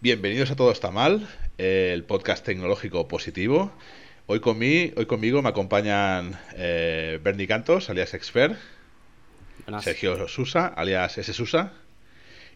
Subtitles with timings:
[0.00, 3.72] Bienvenidos a Todo Está Mal, el podcast tecnológico positivo.
[4.26, 8.56] Hoy, hoy conmigo me acompañan eh, Bernie Cantos, alias Expert,
[9.80, 11.32] Sergio Susa, alias S.
[11.32, 11.72] Susa,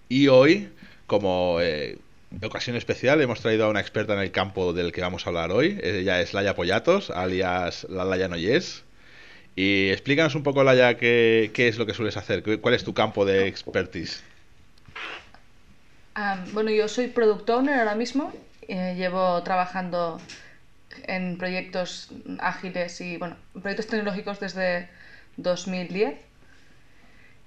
[0.08, 0.70] y hoy,
[1.08, 1.98] como eh,
[2.42, 5.50] ocasión especial, hemos traído a una experta en el campo del que vamos a hablar
[5.52, 5.78] hoy.
[5.82, 8.84] Ella es Laya Pollatos, alias la Laya Noyes.
[9.56, 13.24] Y explícanos un poco, Laya, qué, es lo que sueles hacer, cuál es tu campo
[13.24, 14.22] de expertise
[16.52, 18.32] bueno, yo soy product owner ahora mismo.
[18.68, 20.20] Eh, llevo trabajando
[21.04, 24.88] en proyectos ágiles y, bueno, proyectos tecnológicos desde
[25.36, 26.14] 2010.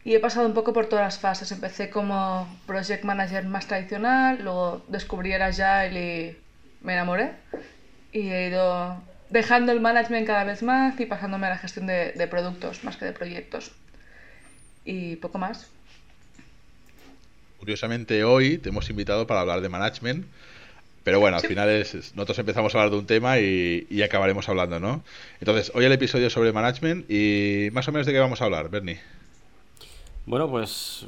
[0.06, 1.52] Y he pasado un poco por todas las fases.
[1.52, 6.38] Empecé como project manager más tradicional, luego descubrí el Agile y
[6.86, 7.32] me enamoré.
[8.12, 12.12] Y he ido dejando el management cada vez más y pasándome a la gestión de,
[12.12, 13.72] de productos más que de proyectos.
[14.86, 15.70] Y poco más.
[17.64, 20.26] Curiosamente hoy te hemos invitado para hablar de management,
[21.04, 24.80] pero bueno, al final es, nosotros empezamos a hablar de un tema y, acabaremos hablando,
[24.80, 25.04] ¿no?
[25.40, 28.70] Entonces, hoy el episodio sobre management y más o menos de qué vamos a hablar,
[28.70, 29.00] Bernie.
[30.26, 31.06] Bueno, pues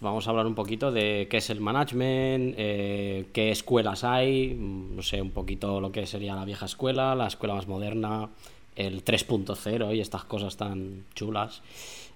[0.00, 5.02] vamos a hablar un poquito de qué es el management, eh, qué escuelas hay, no
[5.02, 8.28] sé, un poquito lo que sería la vieja escuela, la escuela más moderna,
[8.76, 11.60] el 3.0 y estas cosas tan chulas.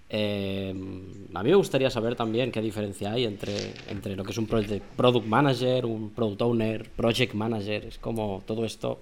[0.09, 0.73] Eh,
[1.35, 4.47] a mí me gustaría saber también qué diferencia hay entre, entre lo que es un
[4.47, 7.87] product manager, un product owner, project manager.
[7.87, 9.01] Es como todo esto,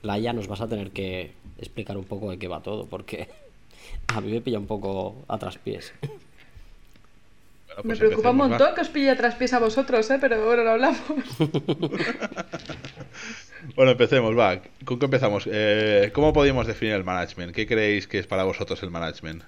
[0.00, 3.28] Laia, nos vas a tener que explicar un poco de qué va todo, porque
[4.08, 5.92] a mí me pilla un poco a traspiés.
[6.02, 6.25] me
[7.82, 10.18] pues preocupa un montón que os pille a traspiés a vosotros, ¿eh?
[10.20, 10.98] pero bueno, lo hablamos.
[13.76, 14.60] bueno, empecemos, va.
[14.84, 15.48] ¿Con qué empezamos?
[15.50, 17.54] Eh, ¿Cómo podemos definir el management?
[17.54, 19.42] ¿Qué creéis que es para vosotros el management?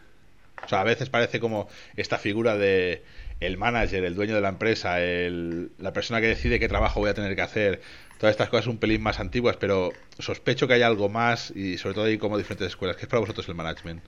[0.64, 3.02] O sea, a veces parece como esta figura de
[3.40, 7.10] el manager, el dueño de la empresa, el, la persona que decide qué trabajo voy
[7.10, 7.80] a tener que hacer.
[8.18, 11.94] Todas estas cosas un pelín más antiguas, pero sospecho que hay algo más y sobre
[11.94, 12.96] todo hay como diferentes escuelas.
[12.96, 14.02] ¿Qué es para vosotros el management?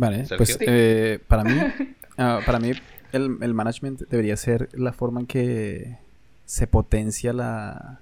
[0.00, 1.60] Vale, pues eh, para mí,
[2.16, 2.72] ah, para mí
[3.12, 5.98] el, el, management debería ser la forma en que
[6.46, 8.00] se potencia la,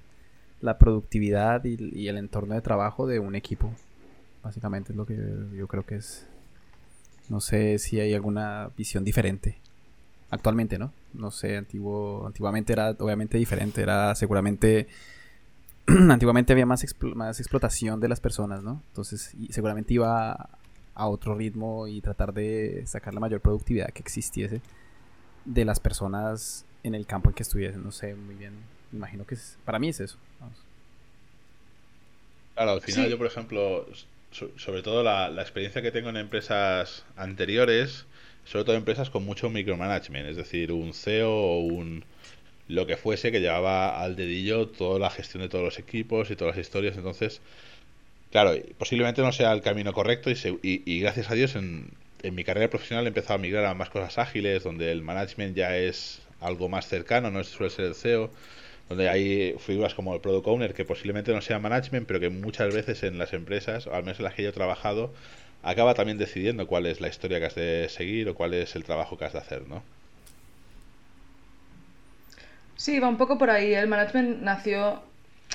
[0.61, 3.73] la productividad y el entorno de trabajo de un equipo.
[4.45, 5.19] Básicamente es lo que
[5.57, 6.25] yo creo que es.
[7.29, 9.59] No sé si hay alguna visión diferente.
[10.31, 10.93] Actualmente, ¿no?
[11.15, 13.83] No sé, antiguo, antiguamente era obviamente diferente.
[13.83, 14.87] Era seguramente.
[15.87, 16.87] antiguamente había más,
[17.17, 18.83] más explotación de las personas, ¿no?
[18.91, 20.49] Entonces, seguramente iba
[20.99, 24.61] a, otro ritmo y tratar de sacar la mayor productividad que existiese
[25.45, 27.83] de las personas en el campo en que estuviesen.
[27.83, 28.53] No sé muy bien.
[28.93, 30.19] Imagino que para mí es eso.
[32.55, 33.87] Claro, al final yo, por ejemplo,
[34.31, 38.07] sobre todo la, experiencia que tengo en empresas anteriores,
[38.45, 42.05] sobre todo empresas con mucho micromanagement, es decir, un CEO o un
[42.67, 46.37] lo que fuese que llevaba al dedillo toda la gestión de todos los equipos y
[46.37, 46.97] todas las historias.
[46.99, 47.41] Entonces,
[48.31, 51.91] claro, posiblemente no sea el camino correcto y, y, gracias a Dios en,
[52.23, 55.57] en, mi carrera profesional he empezado a migrar a más cosas ágiles, donde el management
[55.57, 58.31] ya es algo más cercano, no suele ser el CEO
[58.89, 62.75] donde hay figuras como el product owner que posiblemente no sea management, pero que muchas
[62.75, 65.13] veces en las empresas, o al menos en las que yo he trabajado,
[65.63, 68.85] acaba también decidiendo cuál es la historia que has de seguir o cuál es el
[68.85, 69.83] trabajo que has de hacer, ¿no?
[72.77, 73.75] Sí, va un poco por ahí.
[73.75, 75.03] El management nació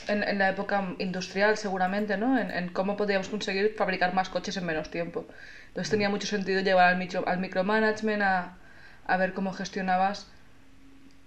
[0.08, 2.38] en, la época industrial, seguramente, ¿no?
[2.40, 5.26] En, cómo podíamos conseguir fabricar más coches en menos tiempo.
[5.68, 8.58] Entonces tenía mucho sentido llevar al, micro, al micromanagement a,
[9.06, 10.28] a ver cómo gestionabas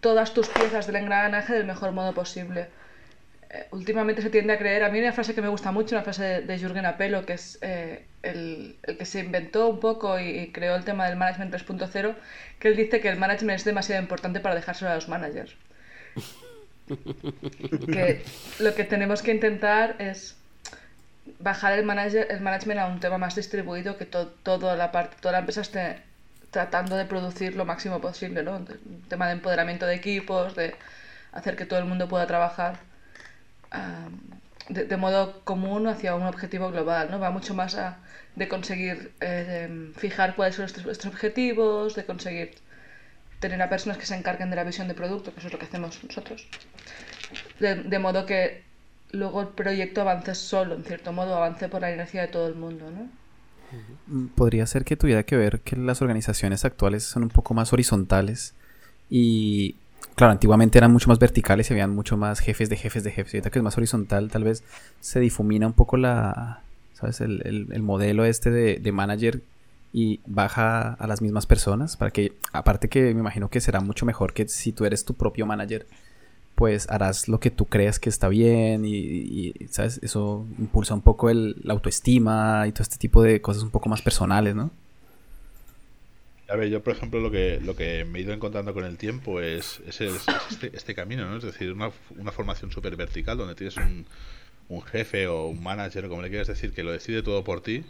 [0.00, 2.68] todas tus piezas del engranaje del mejor modo posible.
[3.50, 6.02] Eh, últimamente se tiende a creer, a mí una frase que me gusta mucho, una
[6.02, 10.50] frase de, Jürgen Apelo, que es eh, el, el, que se inventó un poco y,
[10.52, 12.14] creó el tema del management 3.0,
[12.58, 15.56] que él dice que el management es demasiado importante para dejárselo a los managers.
[16.86, 18.22] que
[18.60, 20.36] lo que tenemos que intentar es
[21.40, 25.32] bajar el, manager, el management a un tema más distribuido, que toda la parte, toda
[25.32, 26.02] la empresa esté
[26.50, 28.56] tratando de producir lo máximo posible, ¿no?
[28.56, 30.74] Un tema de empoderamiento de equipos, de
[31.32, 32.78] hacer que todo el mundo pueda trabajar
[34.68, 37.20] de, modo común hacia un objetivo global, ¿no?
[37.20, 37.98] Va mucho más a,
[38.34, 42.54] de conseguir eh, fijar cuáles son nuestros, objetivos, de conseguir
[43.40, 45.58] tener a personas que se encarguen de la visión de producto, que eso es lo
[45.58, 46.46] que hacemos nosotros.
[47.58, 48.62] De, modo que
[49.12, 52.54] luego el proyecto avance solo, en cierto modo, avance por la inercia de todo el
[52.54, 53.08] mundo, ¿no?
[54.06, 57.72] Mm, podría ser que tuviera que ver que las organizaciones actuales son un poco más
[57.72, 58.54] horizontales
[59.10, 59.74] y
[60.14, 63.34] claro, antiguamente eran mucho más verticales y habían mucho más jefes de jefes de jefes.
[63.34, 64.62] Y ahorita que es más horizontal, tal vez
[65.00, 66.62] se difumina un poco la,
[66.94, 67.20] ¿sabes?
[67.20, 69.42] El, el, modelo este de, de, manager
[69.96, 74.04] y baja a las mismas personas para que, aparte que me imagino que será mucho
[74.04, 75.86] mejor que si tú eres tu propio manager,
[76.54, 79.98] pues harás lo que tú creas que está bien y, ¿sabes?
[80.02, 83.88] Eso impulsa un poco el, la autoestima y todo este tipo de cosas un poco
[83.88, 84.70] más personales, ¿no?
[86.50, 88.98] A ver, yo por ejemplo lo que, lo que me he ido encontrando con el
[88.98, 90.10] tiempo es, este,
[90.74, 91.38] este, camino, ¿no?
[91.38, 94.04] Es decir, una, una formación súper vertical donde tienes un,
[94.68, 97.82] un, jefe o un manager, como le quieras decir, que lo decide todo por ti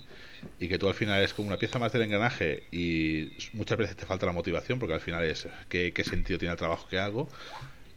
[0.58, 3.96] y que tú al final es como una pieza más del engranaje y muchas veces
[3.96, 6.98] te falta la motivación porque al final es qué, qué sentido tiene el trabajo que
[6.98, 7.28] hago.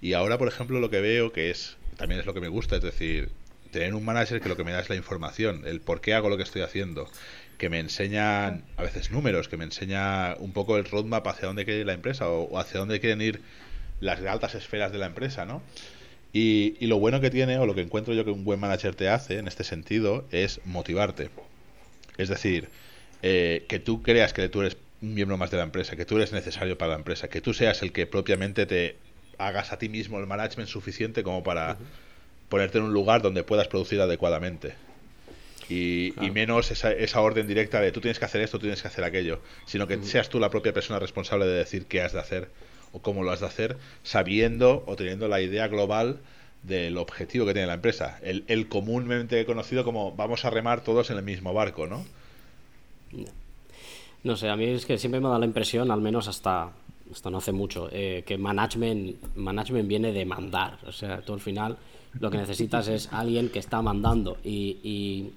[0.01, 2.77] Y ahora, por ejemplo, lo que veo que es, también es lo que me gusta,
[2.77, 3.29] es decir,
[3.71, 6.29] tener un manager que lo que me da es la información, el por qué hago
[6.29, 7.09] lo que estoy haciendo
[7.59, 11.65] que me enseñan a veces números, que me enseña un poco el roadmap hacia dónde
[11.65, 13.41] quiere ir la empresa o, hacia dónde quieren ir
[13.99, 15.61] las altas esferas de la empresa, ¿no?
[16.31, 18.95] Y, y, lo bueno que tiene, o lo que encuentro yo que un buen manager
[18.95, 21.29] te hace en este sentido, es motivarte.
[22.19, 22.67] Es decir,
[23.23, 26.17] eh, que tú creas que tú eres un miembro más de la empresa, que tú
[26.17, 28.97] eres necesario para la empresa, que tú seas el que propiamente te
[29.37, 31.77] hagas a ti mismo el management suficiente como para
[32.49, 34.73] ponerte en un lugar donde puedas producir adecuadamente.
[35.69, 38.87] Y, menos esa, esa, orden directa de tú tienes que hacer esto, tú tienes que
[38.87, 42.19] hacer aquello, sino que seas tú la propia persona responsable de decir qué has de
[42.19, 42.49] hacer
[42.91, 46.19] o cómo lo has de hacer, sabiendo o teniendo la idea global
[46.63, 51.09] del objetivo que tiene la empresa, el, el comúnmente conocido como vamos a remar todos
[51.09, 52.05] en el mismo barco, ¿no?
[54.23, 56.71] No sé, a mí es que siempre me da la impresión, al menos hasta,
[57.11, 60.77] hasta no hace mucho, eh, que management, management viene de mandar.
[60.85, 61.77] O sea, tú al final
[62.19, 65.31] lo que necesitas es alguien que está mandando y,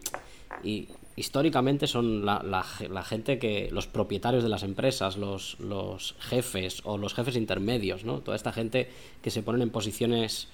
[1.14, 6.96] históricamente son la, la, gente que los propietarios de las empresas los, los, jefes o
[6.96, 8.88] los jefes intermedios no toda esta gente
[9.20, 10.48] que se ponen en posiciones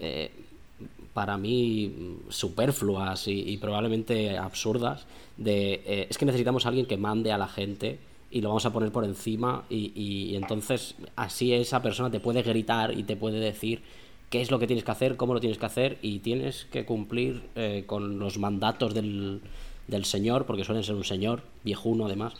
[0.00, 0.30] eh,
[1.16, 5.06] para mí superfluas y, probablemente absurdas
[5.38, 7.98] de eh, es que necesitamos alguien que mande a la gente
[8.30, 12.92] y lo vamos a poner por encima y, entonces así esa persona te puede gritar
[12.98, 13.80] y te puede decir
[14.28, 16.84] qué es lo que tienes que hacer, cómo lo tienes que hacer y tienes que
[16.84, 19.40] cumplir eh, con los mandatos del,
[19.86, 22.34] del, señor, porque suelen ser un señor, viejuno además,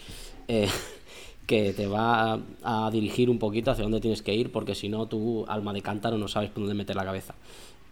[1.47, 5.07] que te va a, dirigir un poquito hacia dónde tienes que ir, porque si no,
[5.07, 7.35] tu alma de cántaro no sabes por dónde meter la cabeza.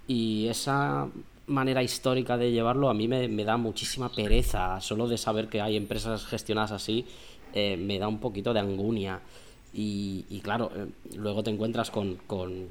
[0.07, 1.09] Y esa
[1.47, 5.77] manera histórica de llevarlo a mí me, da muchísima pereza, solo de saber que hay
[5.77, 7.07] empresas gestionadas así,
[7.53, 9.21] eh, me da un poquito de angunia.
[9.77, 10.71] Y, claro,
[11.17, 12.69] luego te encuentras con, con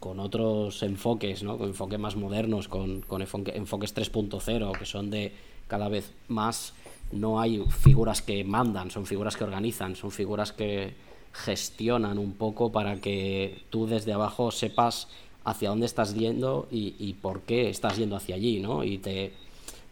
[0.00, 1.58] con otros enfoques, ¿no?
[1.58, 5.32] con enfoques más modernos, con, con enfoques 3.0, que son de
[5.68, 6.74] cada vez más,
[7.12, 10.94] no hay figuras que mandan, son figuras que organizan, son figuras que
[11.32, 15.08] gestionan un poco para que tú desde abajo sepas
[15.44, 18.84] hacia dónde estás yendo y, por qué estás yendo hacia allí, ¿no?
[18.84, 19.32] Y te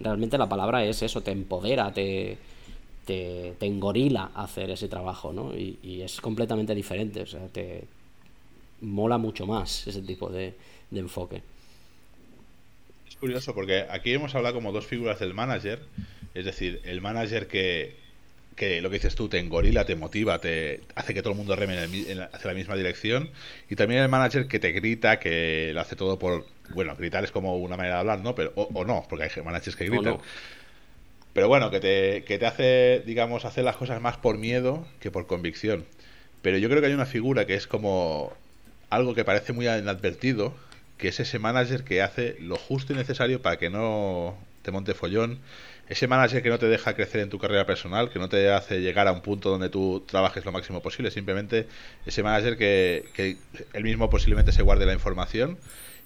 [0.01, 2.39] realmente la palabra es eso, te empodera, te,
[3.05, 5.55] te, te engorila hacer ese trabajo, ¿no?
[5.57, 7.85] Y, y es completamente diferente, o sea, te,
[8.85, 10.55] mola mucho más ese tipo de,
[10.93, 11.43] enfoque.
[13.09, 15.83] Es curioso porque aquí hemos hablado como dos figuras del manager,
[16.35, 17.97] es decir, el manager que,
[18.57, 21.57] que lo que dices tú te engorila, te motiva, te hace que todo el mundo
[21.57, 23.31] reme hacia la misma dirección.
[23.71, 26.47] Y también el manager que te grita, que lo hace todo por.
[26.71, 28.35] Bueno, gritar es como una manera de hablar, ¿no?
[28.35, 30.19] Pero, o, no, porque hay managers que gritan.
[31.32, 35.11] Pero bueno, que te, que te hace, digamos, hacer las cosas más por miedo que
[35.11, 35.85] por convicción.
[36.43, 38.32] Pero yo creo que hay una figura que es como
[38.89, 40.55] algo que parece muy inadvertido,
[40.97, 44.94] que es ese manager que hace lo justo y necesario para que no te monte
[44.94, 45.41] follón,
[45.88, 48.81] ese manager que no te deja crecer en tu carrera personal, que no te hace
[48.81, 51.67] llegar a un punto donde tú trabajes lo máximo posible, simplemente
[52.06, 53.36] ese manager que, que
[53.72, 55.58] él mismo posiblemente se guarde la información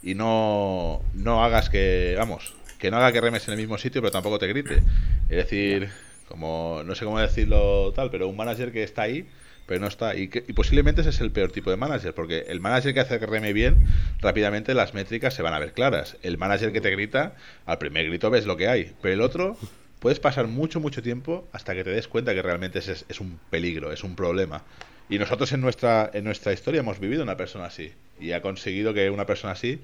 [0.02, 4.00] y no, no hagas que, vamos, que no haga que remes en el mismo sitio,
[4.00, 4.82] pero tampoco te grite.
[5.28, 5.88] Es decir,
[6.28, 9.26] como, no sé cómo decirlo tal, pero un manager que está ahí
[9.68, 10.16] pero no está.
[10.16, 13.26] Y, posiblemente ese es el peor tipo de manager, porque el manager que hace que
[13.26, 13.86] reme bien,
[14.18, 16.16] rápidamente las métricas se van a ver claras.
[16.22, 17.34] El manager que te grita,
[17.66, 19.58] al primer grito ves lo que hay, pero el otro
[20.00, 23.38] puedes pasar mucho, mucho tiempo hasta que te des cuenta que realmente es, es un
[23.50, 24.62] peligro, es un problema.
[25.10, 28.94] Y nosotros en nuestra, en nuestra historia hemos vivido una persona así, y ha conseguido
[28.94, 29.82] que una persona así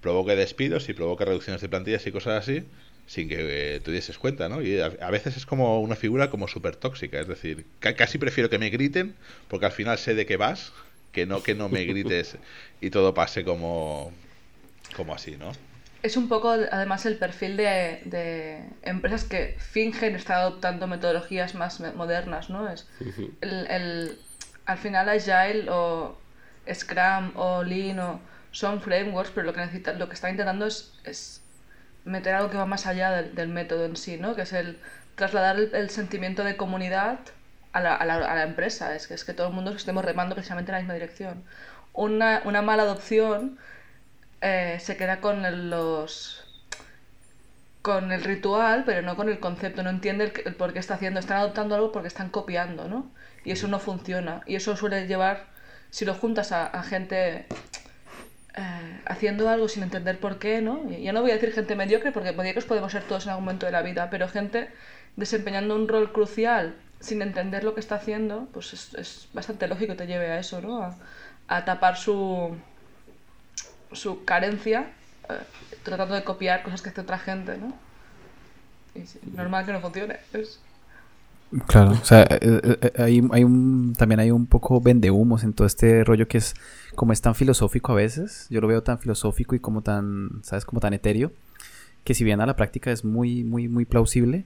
[0.00, 2.64] provoque despidos y provoque reducciones de plantillas y cosas así,
[3.08, 4.60] sin que eh, te dieses cuenta, ¿no?
[4.60, 8.58] Y a, veces es como una figura como súper tóxica, es decir, casi prefiero que
[8.58, 9.14] me griten,
[9.48, 10.72] porque al final sé de qué vas,
[11.10, 12.36] que no que no me grites
[12.82, 14.12] y todo pase como,
[14.94, 15.52] como así, ¿no?
[16.02, 21.80] Es un poco, además, el perfil de, de empresas que fingen estar adoptando metodologías más
[21.80, 22.70] modernas, ¿no?
[22.70, 22.86] Es
[23.40, 24.18] el, el,
[24.66, 26.16] al final Agile o
[26.72, 28.20] Scrum o Lean o
[28.52, 31.42] son frameworks, pero lo que necesitan, lo que están intentando es, es
[32.08, 34.34] meter algo que va más allá del, del, método en sí, ¿no?
[34.34, 34.78] Que es el
[35.14, 37.20] trasladar el, sentimiento de comunidad
[37.72, 38.94] a la, a, la, a la, empresa.
[38.94, 41.44] Es que, es que todo el mundo estemos remando precisamente en la misma dirección.
[41.92, 43.58] Una, una mala adopción
[44.40, 46.44] eh, se queda con los
[47.82, 51.20] con el ritual, pero no con el concepto, no entiende el, por qué está haciendo,
[51.20, 53.10] están adoptando algo porque están copiando, ¿no?
[53.44, 54.42] Y eso no funciona.
[54.46, 55.46] Y eso suele llevar,
[55.90, 57.46] si lo juntas a, a gente
[58.58, 60.90] eh, haciendo algo sin entender por qué, ¿no?
[60.90, 63.66] Ya no voy a decir gente mediocre, porque mediocres podemos ser todos en algún momento
[63.66, 64.68] de la vida, pero gente
[65.14, 69.98] desempeñando un rol crucial sin entender lo que está haciendo, pues es, bastante lógico que
[69.98, 70.92] te lleve a eso, ¿no?
[71.46, 72.56] A, tapar su,
[73.92, 74.90] su carencia
[75.28, 75.34] eh,
[75.84, 77.72] tratando de copiar cosas que hace otra gente, ¿no?
[78.96, 79.04] Y
[79.36, 80.18] normal que no funcione.
[80.32, 80.58] Es...
[81.66, 85.66] Claro, o sea, eh, eh, hay, hay un, también hay un poco vendehumos en todo
[85.66, 86.54] este rollo que es,
[86.94, 90.66] como es tan filosófico a veces, yo lo veo tan filosófico y como tan, ¿sabes?
[90.66, 91.32] Como tan etéreo,
[92.04, 94.44] que si bien a la práctica es muy, muy, muy plausible,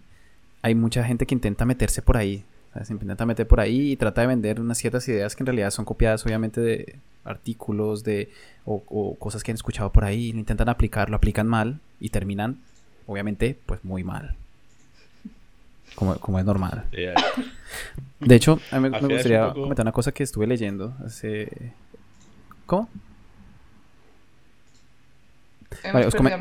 [0.63, 2.45] hay mucha gente que intenta meterse por ahí,
[2.85, 5.71] se intenta meter por ahí y trata de vender unas ciertas ideas que en realidad
[5.71, 8.31] son copiadas obviamente de artículos de,
[8.65, 12.59] o, cosas que han escuchado por ahí, intentan aplicar, lo aplican mal y terminan
[13.07, 14.37] obviamente pues muy mal.
[15.95, 16.85] Como, como es normal.
[18.21, 21.73] De hecho, a mí me, gustaría comentar una cosa que estuve leyendo hace...
[22.67, 22.89] ¿Cómo?
[25.83, 26.35] Hemos vale,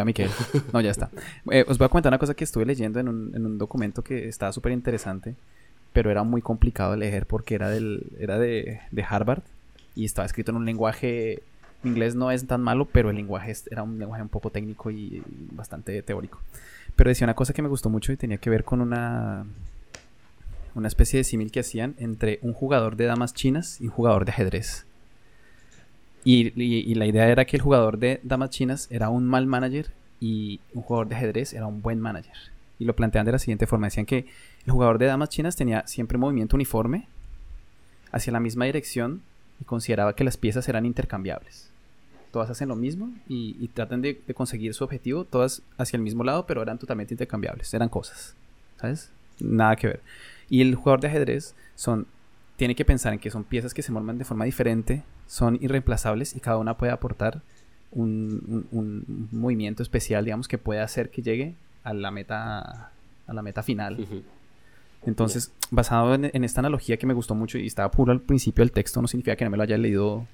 [0.00, 0.30] a Miquel.
[0.72, 1.10] No, ya está.
[1.50, 4.02] Eh, os voy a comentar una cosa que estuve leyendo en un, en un documento
[4.02, 5.34] que estaba súper interesante,
[5.92, 9.42] pero era muy complicado de leer porque era, del, era de, de, Harvard
[9.94, 11.42] y estaba escrito en un lenguaje.
[11.82, 14.90] Mi inglés no es tan malo, pero el lenguaje era un lenguaje un poco técnico
[14.90, 15.22] y
[15.52, 16.40] bastante teórico.
[17.02, 19.44] Pero decía una cosa que me gustó mucho y tenía que ver con una,
[20.76, 24.24] una especie de símil que hacían entre un jugador de damas chinas y un jugador
[24.24, 24.86] de ajedrez.
[26.22, 29.90] Y, la idea era que el jugador de damas chinas era un mal manager
[30.20, 32.36] y un jugador de ajedrez era un buen manager.
[32.78, 33.88] Y lo plantean de la siguiente forma.
[33.88, 34.26] Decían que
[34.64, 37.08] el jugador de damas chinas tenía siempre movimiento uniforme
[38.12, 39.22] hacia la misma dirección
[39.60, 41.71] y consideraba que las piezas eran intercambiables.
[42.32, 46.24] Todas hacen lo mismo y, tratan de, de, conseguir su objetivo, todas hacia el mismo
[46.24, 47.72] lado, pero eran totalmente intercambiables.
[47.74, 48.34] Eran cosas.
[48.80, 49.10] ¿Sabes?
[49.38, 50.00] Nada que ver.
[50.48, 52.06] Y el jugador de ajedrez son
[52.56, 56.36] tiene que pensar en que son piezas que se forman de forma diferente, son irreemplazables
[56.36, 57.40] y cada una puede aportar
[57.90, 62.92] un, movimiento especial, digamos, que puede hacer que llegue a la meta,
[63.26, 64.06] a la meta final.
[65.04, 68.70] Entonces, basado en, esta analogía que me gustó mucho y estaba puro al principio del
[68.70, 70.26] texto, no significa que no me lo haya leído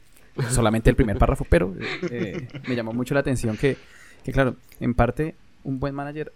[0.50, 1.74] solamente el primer párrafo, pero
[2.10, 3.76] eh, me llamó mucho la atención que,
[4.32, 6.32] claro, en parte, un buen manager,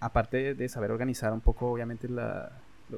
[0.00, 2.22] aparte de, saber organizar un poco, obviamente, lo,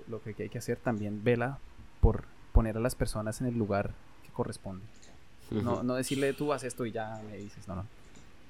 [0.09, 1.59] lo, que hay que hacer, también vela
[2.01, 3.93] por poner a las personas en el lugar
[4.25, 4.85] que corresponde.
[5.51, 7.87] no, no decirle tú haces esto y ya me dices, no, no.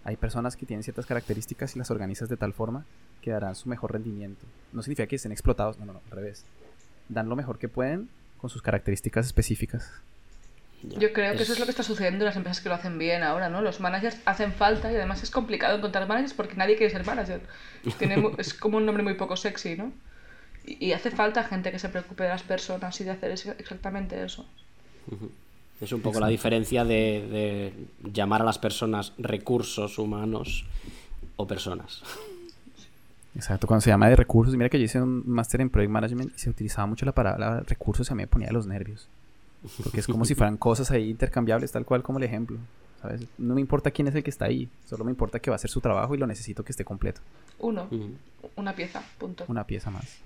[0.04, 2.84] Hay personas que tienen ciertas características y las organizas de tal forma
[3.20, 4.46] que darán su mejor rendimiento.
[4.72, 6.44] No significa que estén explotados, no, no, no, al revés.
[7.08, 8.08] Dan lo mejor que pueden
[8.38, 9.90] con sus características específicas.
[10.82, 12.98] Yo creo que eso es lo que está sucediendo en las empresas que lo hacen
[12.98, 13.62] bien ahora, ¿no?
[13.62, 17.40] Los managers hacen falta y además es complicado encontrar managers porque nadie quiere ser manager.
[17.98, 19.92] Tiene, es como un nombre muy poco sexy, ¿no?
[20.64, 24.46] Y, hace falta gente que se preocupe de las personas y de hacer exactamente eso.
[25.80, 27.72] Es un poco la diferencia de,
[28.12, 30.66] llamar a las personas recursos humanos
[31.36, 32.02] o personas.
[33.34, 36.32] Exacto, cuando se llama de recursos, mira que yo hice un máster en Project Management
[36.36, 39.08] y se utilizaba mucho la palabra recursos y a mí me ponía los nervios.
[39.82, 42.58] Porque es como si fueran cosas ahí intercambiables, tal cual como el ejemplo.
[43.00, 43.22] ¿sabes?
[43.38, 45.58] No me importa quién es el que está ahí, solo me importa que va a
[45.58, 47.20] hacer su trabajo y lo necesito que esté completo.
[47.58, 47.88] Uno,
[48.56, 49.44] una pieza, punto.
[49.48, 50.18] Una pieza más.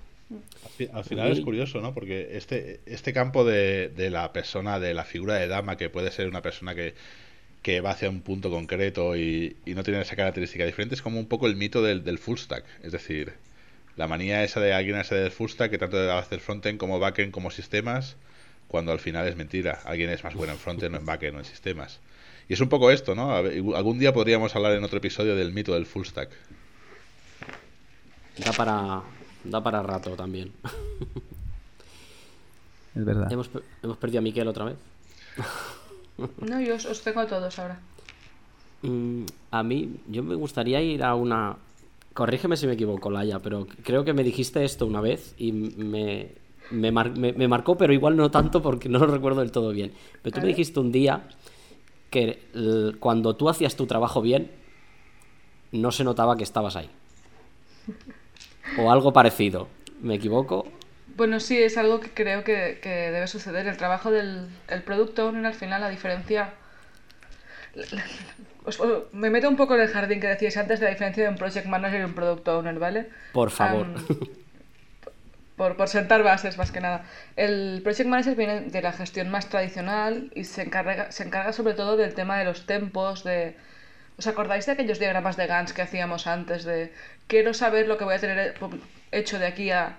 [0.95, 1.93] Al, final es curioso, ¿no?
[1.93, 6.11] Porque este, este campo de, de, la persona, de la figura de dama, que puede
[6.11, 6.95] ser una persona que,
[7.63, 11.27] que va hacia un punto concreto y, no tiene esa característica diferente, es como un
[11.27, 12.65] poco el mito del, del full stack.
[12.83, 13.35] Es decir,
[13.97, 16.99] la manía esa de alguien ese del full stack que tanto debe hacer frontend como
[16.99, 18.17] backend como sistemas,
[18.73, 19.81] cuando al final es mentira.
[19.85, 22.01] Alguien es más bueno en frontend o en backend o en sistemas.
[22.49, 23.33] Y es un poco esto, ¿no?
[23.33, 26.31] Algún día podríamos hablar en otro episodio del mito del full stack.
[28.39, 29.03] Da para,
[29.45, 30.53] Da para rato también.
[32.95, 33.33] Es verdad.
[33.33, 33.49] ¿Hemos,
[33.97, 34.77] perdido a Miquel otra vez?
[36.37, 37.81] No, yo os, tengo a todos ahora.
[38.83, 41.57] Mm, a mí, yo me gustaría ir a una.
[42.13, 46.33] Corrígeme si me equivoco, Laia, pero creo que me dijiste esto una vez y me,
[46.73, 49.93] me, marcó, pero igual no tanto porque no lo recuerdo del todo bien.
[50.23, 51.29] Pero tú me dijiste un día
[52.11, 52.41] que
[53.01, 54.51] cuando tú hacías tu trabajo bien,
[55.73, 56.91] no se notaba que estabas ahí.
[58.79, 59.69] O algo parecido.
[60.01, 60.67] ¿Me equivoco?
[61.17, 63.67] Bueno, sí, es algo que creo que, debe suceder.
[63.67, 66.55] El trabajo del el Product Owner, al final, la diferencia...
[69.13, 71.37] me meto un poco en el jardín que decías antes de la diferencia de un
[71.37, 73.09] Project Manager y un Product Owner, ¿vale?
[73.33, 73.87] Por favor.
[75.63, 77.05] por, por, sentar bases, más que nada.
[77.37, 81.75] El Project Manager viene de la gestión más tradicional y se encarga, se encarga sobre
[81.75, 83.57] todo del tema de los tempos, de...
[84.19, 86.93] ¿Os acordáis de aquellos diagramas de Gantt que hacíamos antes de
[87.29, 88.55] quiero saber lo que voy a tener
[89.13, 89.99] hecho de aquí a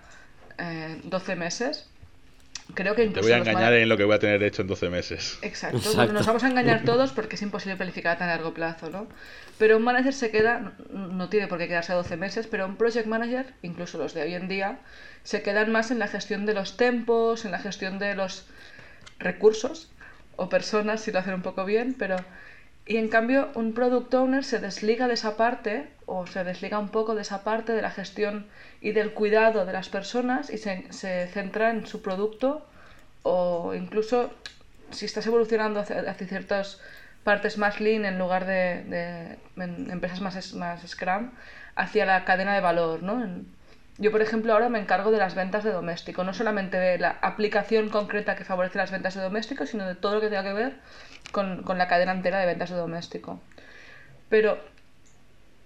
[1.03, 1.89] 12 eh, meses.
[2.74, 4.89] Creo que Te voy a engañar en lo que voy a tener hecho en 12
[4.89, 5.38] meses.
[5.41, 5.77] Exacto.
[6.12, 9.08] Nos vamos a engañar todos porque es imposible planificar a tan largo plazo, ¿no?
[9.58, 12.77] Pero un manager se queda, no tiene por qué quedarse a 12 meses, pero un
[12.77, 14.79] project manager, incluso los de hoy en día,
[15.24, 18.48] se quedan más en la gestión de los tempos, en la gestión de los
[19.20, 19.91] recursos
[20.36, 22.15] o personas, si lo hacen un poco bien, pero
[22.86, 26.90] y en cambio, un product owner se desliga de esa parte, o se desliga un
[26.90, 28.46] poco de esa parte de la gestión
[28.82, 32.66] y del cuidado de las personas y se, se centra en su producto,
[33.24, 34.34] o incluso
[34.92, 36.82] si estás evolucionando hacia, ciertas
[37.24, 39.38] partes más lean en lugar de, de
[39.94, 41.32] empresas más, más Scrum,
[41.75, 43.44] hacia la cadena de valor, ¿no?
[43.98, 47.18] yo, por ejemplo, ahora me encargo de las ventas de doméstico, no solamente de la
[47.22, 50.54] aplicación concreta que favorece las ventas de doméstico, sino de todo lo que tenga que
[50.54, 50.74] ver
[51.32, 53.39] con, la cadena entera de ventas de doméstico.
[54.30, 54.58] Pero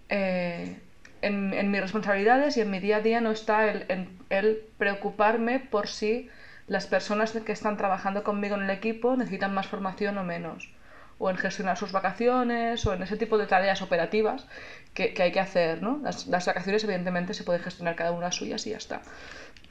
[0.09, 0.79] eh,
[1.21, 5.87] en, mis responsabilidades y en mi día a día no está el, el, preocuparme por
[5.87, 6.29] si
[6.67, 10.69] las personas que están trabajando conmigo en el equipo necesitan más formación o menos,
[11.17, 14.45] o en gestionar sus vacaciones, o en ese tipo de tareas operativas
[14.93, 15.81] que, hay que hacer.
[15.81, 15.99] ¿no?
[16.03, 19.01] Las, las, vacaciones, evidentemente, se puede gestionar cada una suyas y ya está.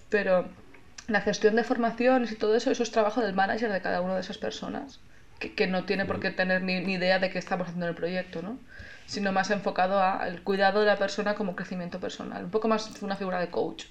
[0.08, 0.46] Pero
[1.08, 4.14] la gestión de formaciones y todo eso, eso es trabajo del manager de cada una
[4.14, 5.00] de esas personas
[5.38, 8.42] que, no tiene por qué tener ni, idea de qué estamos haciendo en el proyecto,
[8.42, 8.58] ¿no?
[9.06, 13.16] sino más enfocado al cuidado de la persona como crecimiento personal, un poco más una
[13.16, 13.84] figura de coach.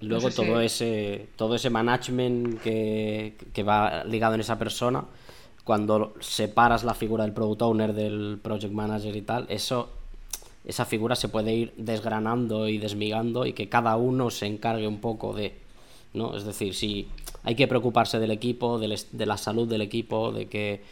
[0.00, 5.04] Luego todo ese todo ese management que, que, va ligado en esa persona,
[5.64, 9.90] cuando separas la figura del product owner del project manager y tal, eso
[10.64, 15.00] esa figura se puede ir desgranando y desmigando y que cada uno se encargue un
[15.00, 15.54] poco de,
[16.14, 16.36] ¿no?
[16.36, 17.08] Es decir, si
[17.44, 20.82] hay que preocuparse del equipo, de la salud del equipo, de que,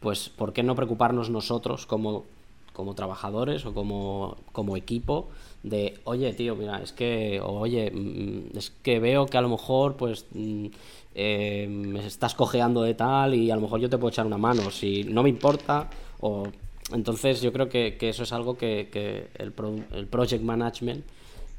[0.00, 2.24] pues, ¿por qué no preocuparnos nosotros como,
[2.72, 5.28] como trabajadores o como, como equipo?
[5.66, 9.96] de, oye, tío, mira, es que, oye, mm, es que veo que a lo mejor,
[9.96, 10.66] pues, mm,
[11.14, 14.38] eh, me estás cojeando de tal y a lo mejor yo te puedo echar una
[14.38, 16.44] mano, si no me importa, o...
[16.92, 19.52] Entonces yo creo que, eso es algo que, el,
[19.92, 21.04] el project management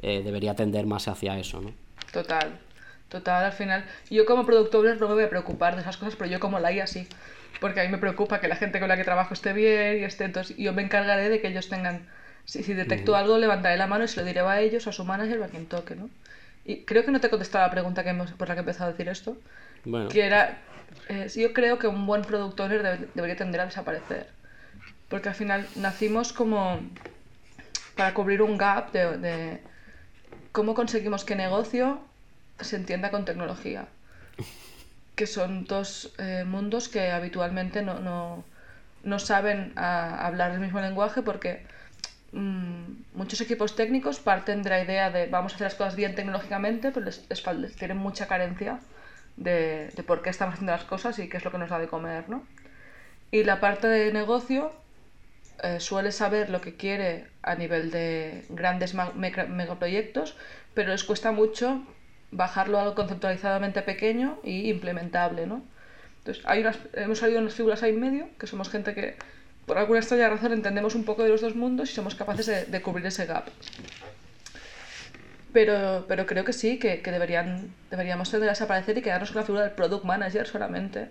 [0.02, 1.72] eh, debería tender más hacia eso, ¿no?
[2.14, 2.58] Total,
[3.10, 6.30] Total, al final, yo como productor no me voy a preocupar de esas cosas, pero
[6.30, 7.08] yo como la IA sí.
[7.62, 10.04] Porque a mí me preocupa que la gente con la que trabajo esté bien y
[10.04, 10.26] esté.
[10.26, 12.08] Entonces, yo me encargaré de que ellos tengan.
[12.46, 15.04] Si, si detecto algo, levantaré la mano y se lo diré a ellos, a su
[15.06, 16.10] manager o a quien toque, ¿no?
[16.66, 18.62] Y creo que no te he contestado la pregunta que hemos, por la que he
[18.62, 19.38] empezado a decir esto.
[19.86, 20.10] Bueno.
[20.10, 20.60] Que era.
[21.10, 24.28] Eh, yo creo que un buen productor debería tender a desaparecer.
[25.08, 26.82] Porque al final nacimos como.
[27.96, 29.62] para cubrir un gap de, de
[30.52, 32.02] cómo conseguimos que negocio
[32.60, 33.88] se entienda con tecnología.
[35.16, 38.44] Que son dos eh, mundos que habitualmente no, no,
[39.04, 41.66] no saben hablar el mismo lenguaje porque
[42.34, 46.14] mm, muchos equipos técnicos parten de la idea de vamos a hacer las cosas bien
[46.14, 48.80] tecnológicamente, pero les, les, tienen mucha carencia
[49.38, 51.80] de, de, por qué estamos haciendo las cosas y qué es lo que nos da
[51.80, 52.46] de comer, ¿no?
[53.32, 54.72] Y la parte de negocio
[55.64, 60.36] eh, suele saber lo que quiere a nivel de grandes megaproyectos,
[60.76, 61.82] pero les cuesta mucho
[62.32, 65.64] bajarlo a algo conceptualizadamente pequeño y implementable, ¿no?
[66.20, 69.16] Entonces, hay unas, hemos salido unas figuras ahí en medio, que somos gente que,
[69.66, 72.82] por alguna extraña razón, entendemos un poco de los dos mundos y somos capaces de,
[72.82, 73.46] cubrir ese gap.
[75.54, 79.46] Pero, pero creo que sí, que, deberían, deberíamos tender a desaparecer y quedarnos con la
[79.46, 81.10] figura del product manager solamente,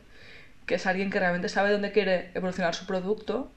[0.67, 3.51] que es alguien que realmente sabe dónde quiere evolucionar su producto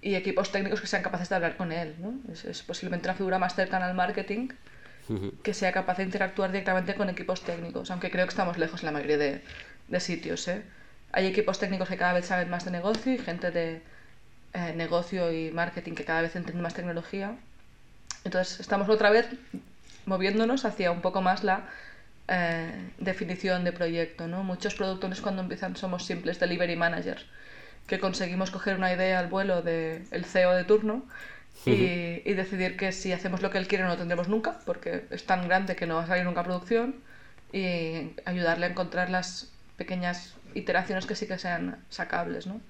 [0.00, 1.94] y equipos técnicos que sean capaces de hablar con él.
[1.98, 2.14] ¿no?
[2.32, 4.48] Es, es posiblemente una figura más cercana al marketing
[5.42, 8.86] que sea capaz de interactuar directamente con equipos técnicos, aunque creo que estamos lejos en
[8.86, 9.42] la mayoría de,
[9.88, 10.46] de sitios.
[10.48, 10.62] ¿eh?
[11.12, 13.82] Hay equipos técnicos que cada vez saben más de negocio y gente de
[14.54, 17.36] eh, negocio y marketing que cada vez entiende más tecnología.
[18.24, 19.26] Entonces estamos otra vez
[20.06, 21.68] moviéndonos hacia un poco más la
[22.28, 24.28] eh, definición de proyecto.
[24.28, 24.42] ¿no?
[24.44, 27.26] Muchos productores cuando empiezan somos simples delivery managers,
[27.86, 31.04] que conseguimos coger una idea al vuelo del el CEO de turno
[31.66, 35.24] y, decidir que si hacemos lo que él quiere no lo tendremos nunca, porque es
[35.24, 36.96] tan grande que no va a salir nunca a producción,
[37.52, 42.60] y ayudarle a encontrar las pequeñas iteraciones que sí que sean sacables, ¿no?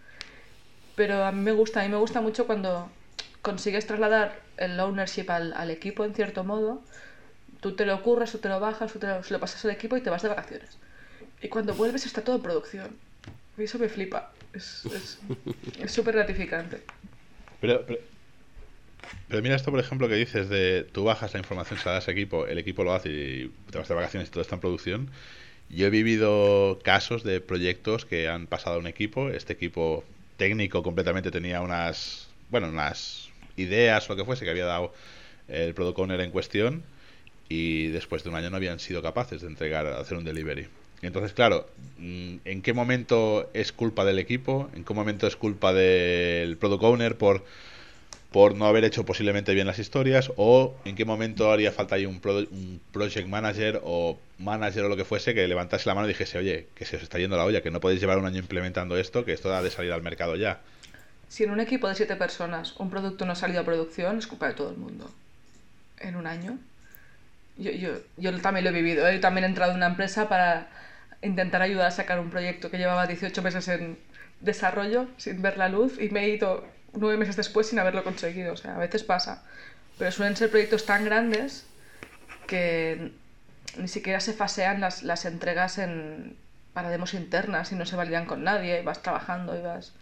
[0.96, 2.90] Pero a mí me gusta, a mí me gusta mucho cuando
[3.40, 6.83] consigues trasladar el ownership al, al equipo en cierto modo,
[7.62, 9.70] Tú te lo ocurres, tú te lo bajas, tú te lo, se lo pasas al
[9.70, 10.76] equipo y te vas de vacaciones.
[11.40, 12.96] Y cuando vuelves está todo en producción.
[13.57, 14.33] Y eso me flipa.
[14.52, 14.83] Es
[15.87, 16.83] súper gratificante.
[17.61, 18.00] Pero, pero,
[19.42, 22.46] mira esto, por ejemplo, que dices de tú bajas la información, se la das equipo,
[22.46, 25.10] el equipo lo hace y te vas de vacaciones y todo está en producción.
[25.68, 29.30] Yo he vivido casos de proyectos que han pasado a un equipo.
[29.30, 30.04] Este equipo
[30.36, 34.92] técnico completamente tenía unas, bueno, unas ideas o lo que fuese que había dado
[35.48, 36.82] el product owner en cuestión
[37.48, 40.68] y después de un año no habían sido capaces de entregar, hacer un delivery.
[41.02, 44.70] Entonces, claro, mm, ¿en qué momento es culpa del equipo?
[44.74, 47.44] ¿En qué momento es culpa del product owner por,
[48.33, 50.33] por no haber hecho posiblemente bien las historias?
[50.37, 55.05] ¿O en qué momento haría falta ahí un, project manager o manager o lo que
[55.05, 57.62] fuese que levantase la mano y dijese, oye, que se os está yendo la olla,
[57.62, 60.37] que no podéis llevar un año implementando esto, que esto ha de salir al mercado
[60.37, 60.61] ya?
[61.29, 64.27] Si en un equipo de siete personas un producto no ha salido a producción, es
[64.27, 65.11] culpa de todo el mundo.
[66.01, 66.59] En un año.
[67.57, 69.11] Yo, yo, yo también lo he vivido.
[69.11, 70.68] Yo también he entrado en una empresa para
[71.23, 73.97] intentar ayudar a sacar un proyecto que llevaba 18 meses en
[74.40, 78.52] desarrollo sin ver la luz y me he ido nueve meses después sin haberlo conseguido.
[78.52, 79.42] O sea, a veces pasa.
[79.98, 81.66] Pero suelen ser proyectos tan grandes
[82.46, 83.12] que
[83.76, 86.37] ni siquiera se fasean las, las entregas en,
[86.72, 89.92] para demos internas y no se validan con nadie y vas trabajando y vas...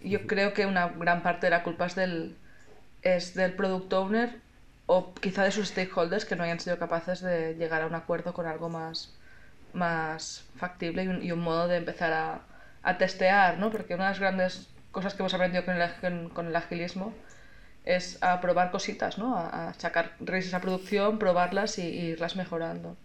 [0.00, 2.36] Yo creo que una gran parte de la culpa es del,
[3.02, 4.40] es del product owner
[4.86, 8.32] o quizá de sus stakeholders que no hayan sido capaces de llegar a un acuerdo
[8.32, 9.14] con algo más,
[9.72, 12.40] más factible y un, modo de empezar a,
[12.82, 13.70] a, testear, ¿no?
[13.70, 17.12] Porque una de las grandes cosas que hemos aprendido con el, con el agilismo
[17.84, 19.36] es a probar cositas, ¿no?
[19.36, 22.96] A, a sacar releases a producción, probarlas y, irlas mejorando.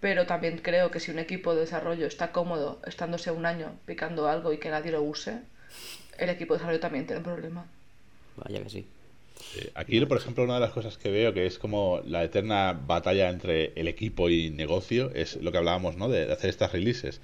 [0.00, 4.28] Pero también creo que si un equipo de desarrollo está cómodo estándose un año picando
[4.28, 5.40] algo y que nadie lo use,
[6.18, 7.66] el equipo de desarrollo también tiene un problema.
[8.36, 8.86] Vaya que sí.
[9.74, 13.28] Aquí, por ejemplo, una de las cosas que veo que es como la eterna batalla
[13.30, 16.08] entre el equipo y negocio es lo que hablábamos, ¿no?
[16.08, 17.20] De, hacer estas releases.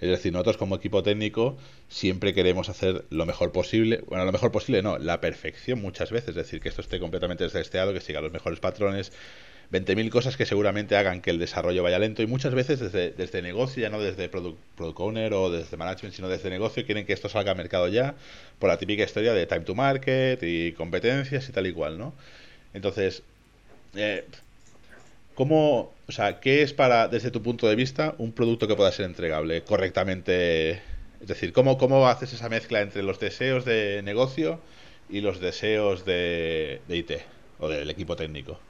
[0.00, 1.58] Es decir, nosotros como equipo técnico
[1.88, 4.02] siempre queremos hacer lo mejor posible.
[4.06, 6.30] Bueno, lo mejor posible no, la perfección muchas veces.
[6.30, 9.12] Es decir, que esto esté completamente testeado, que siga los mejores patrones,
[9.70, 13.40] 20.000 cosas que seguramente hagan que el desarrollo vaya lento y muchas veces desde, desde
[13.42, 14.58] negocio, ya no desde product,
[14.96, 18.14] owner o desde management, sino desde negocio, quieren que esto salga al mercado ya
[18.58, 22.14] por la típica historia de time to market y competencias y tal y cual, ¿no?
[22.74, 23.22] Entonces,
[23.94, 24.24] eh,
[25.40, 28.92] ¿cómo, o sea, qué es para, desde tu punto de vista, un producto que pueda
[28.92, 30.72] ser entregable correctamente?
[31.18, 34.60] Es decir, ¿cómo, cómo haces esa mezcla entre los deseos de negocio
[35.08, 37.12] y los deseos de, IT
[37.58, 38.60] o del equipo técnico?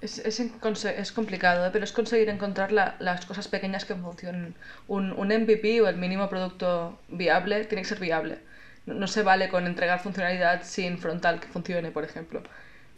[0.00, 1.70] Es, es, es complicado, ¿eh?
[1.70, 4.54] pero es conseguir encontrar la, las cosas pequeñas que funcionen.
[4.88, 8.38] Un, MVP o el mínimo producto viable tiene que ser viable.
[8.86, 12.42] No, se vale con entregar funcionalidad sin frontal que funcione, por ejemplo.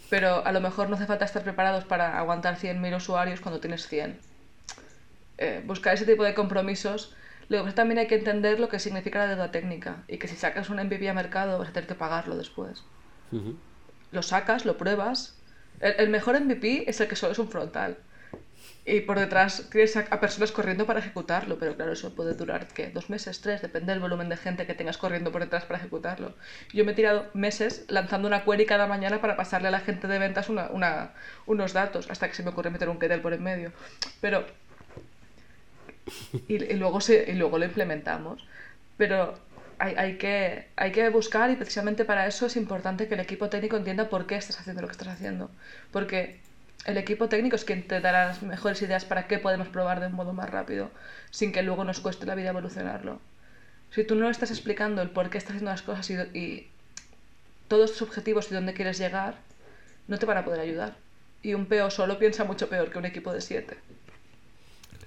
[0.09, 3.89] Pero a lo mejor no hace falta estar preparados para aguantar 100.000 usuarios cuando tienes
[3.89, 4.19] 100.
[5.39, 7.15] Eh, buscar ese tipo de compromisos.
[7.49, 10.71] Luego también hay que entender lo que significa la deuda técnica y que si sacas
[10.71, 12.83] un MVP a mercado vas a tener que pagarlo después.
[13.33, 13.57] Uh -huh.
[14.13, 15.37] Lo sacas, lo pruebas,
[15.81, 17.99] el, mejor MVP es el que solo es un frontal.
[18.89, 22.89] Y por detrás tienes a, personas corriendo para ejecutarlo, pero claro, eso puede durar, ¿qué?
[22.91, 26.35] Dos meses, tres, depende del volumen de gente que tengas corriendo por detrás para ejecutarlo.
[26.73, 30.07] Yo me he tirado meses lanzando una query cada mañana para pasarle a la gente
[30.07, 31.11] de ventas una, una,
[31.47, 33.73] unos datos, hasta que se me ocurre meter un Kedel por en medio.
[34.21, 34.47] Pero...
[36.47, 38.47] Y, y, luego se, y luego lo implementamos.
[38.97, 39.35] Pero
[39.81, 43.49] hay, hay, que, hay que buscar y precisamente para eso es importante que el equipo
[43.49, 45.51] técnico entienda por qué estás haciendo lo que estás haciendo.
[45.91, 46.46] Porque
[46.87, 50.07] el equipo técnico es quien te dará las mejores ideas para qué podemos probar de
[50.07, 50.91] un modo más rápido,
[51.31, 53.19] sin que luego nos cueste la vida evolucionarlo.
[53.91, 56.69] Si tú no estás explicando el por qué estás haciendo las cosas y,
[57.69, 59.35] todos tus objetivos y dónde quieres llegar,
[60.07, 60.95] no te van a poder ayudar.
[61.43, 63.77] Y un PO solo piensa mucho peor que un equipo de siete.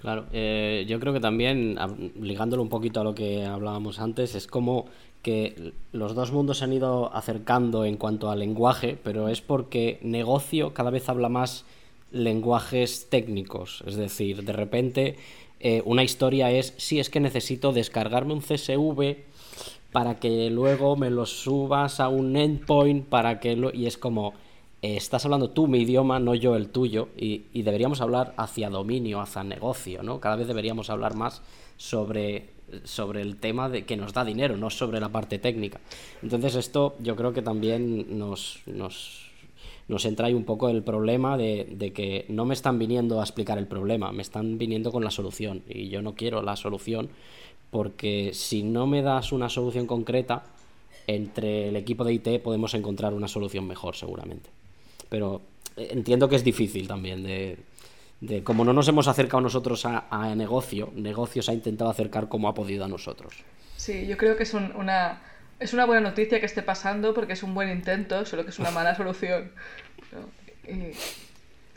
[0.01, 1.77] Claro, eh, yo creo que también,
[2.19, 4.89] ligándolo un poquito a lo que hablábamos antes, es como
[5.21, 9.99] que los dos mundos se han ido acercando en cuanto al lenguaje, pero es porque
[10.01, 11.65] negocio cada vez habla más
[12.11, 13.83] lenguajes técnicos.
[13.85, 15.17] Es decir, de repente
[15.59, 19.17] eh, una historia es, sí, es que necesito descargarme un CSV
[19.91, 23.73] para que luego me lo subas a un endpoint, para que lo...
[23.73, 24.33] y es como
[24.81, 29.19] eh, estás hablando tú mi idioma, no yo el tuyo, y, deberíamos hablar hacia dominio,
[29.19, 30.19] hacia negocio, ¿no?
[30.19, 31.41] Cada vez deberíamos hablar más
[31.75, 32.49] sobre,
[32.83, 35.79] sobre el tema de que nos da dinero, no sobre la parte técnica.
[36.21, 39.29] Entonces esto yo creo que también nos, nos,
[39.87, 43.23] nos entra ahí un poco el problema de, de, que no me están viniendo a
[43.23, 47.09] explicar el problema, me están viniendo con la solución, y yo no quiero la solución,
[47.71, 50.43] porque si no me das una solución concreta,
[51.07, 54.49] entre el equipo de IT podemos encontrar una solución mejor seguramente.
[55.09, 55.41] Pero
[55.75, 57.57] entiendo que es difícil también de,
[58.21, 62.49] de como no nos hemos acercado nosotros a, a, negocio, negocios ha intentado acercar como
[62.49, 63.43] ha podido a nosotros.
[63.77, 65.21] Sí, yo creo que es una
[65.59, 68.59] es una buena noticia que esté pasando porque es un buen intento, solo que es
[68.59, 69.51] una mala solución.
[70.67, 70.91] Y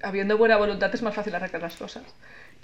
[0.03, 2.05] habiendo buena voluntad es más fácil arreglar las cosas.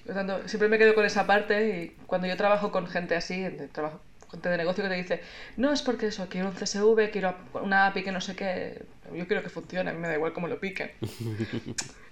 [0.06, 3.42] Por tanto, siempre me quedo con esa parte y cuando yo trabajo con gente así,
[3.42, 5.22] de trabajo gente de negocio que te dice,
[5.56, 8.82] no es porque eso, quiero un CSV, quiero una API que no sé qué,
[9.14, 10.90] yo quiero que funcione, a mí me da igual cómo lo piquen.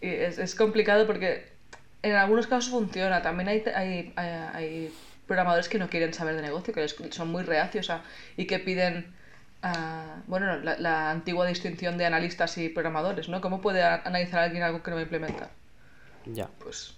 [0.00, 1.46] y es, es, complicado porque
[2.02, 4.94] en algunos casos funciona, también hay, hay, hay,
[5.26, 7.92] programadores que no quieren saber de negocio, que son muy reacios
[8.36, 9.14] y que piden...
[9.62, 13.42] Uh, bueno, la, la, antigua distinción de analistas y programadores, ¿no?
[13.42, 15.50] ¿Cómo puede analizar alguien algo que no va a implementar?
[16.24, 16.48] Ya.
[16.60, 16.94] Pues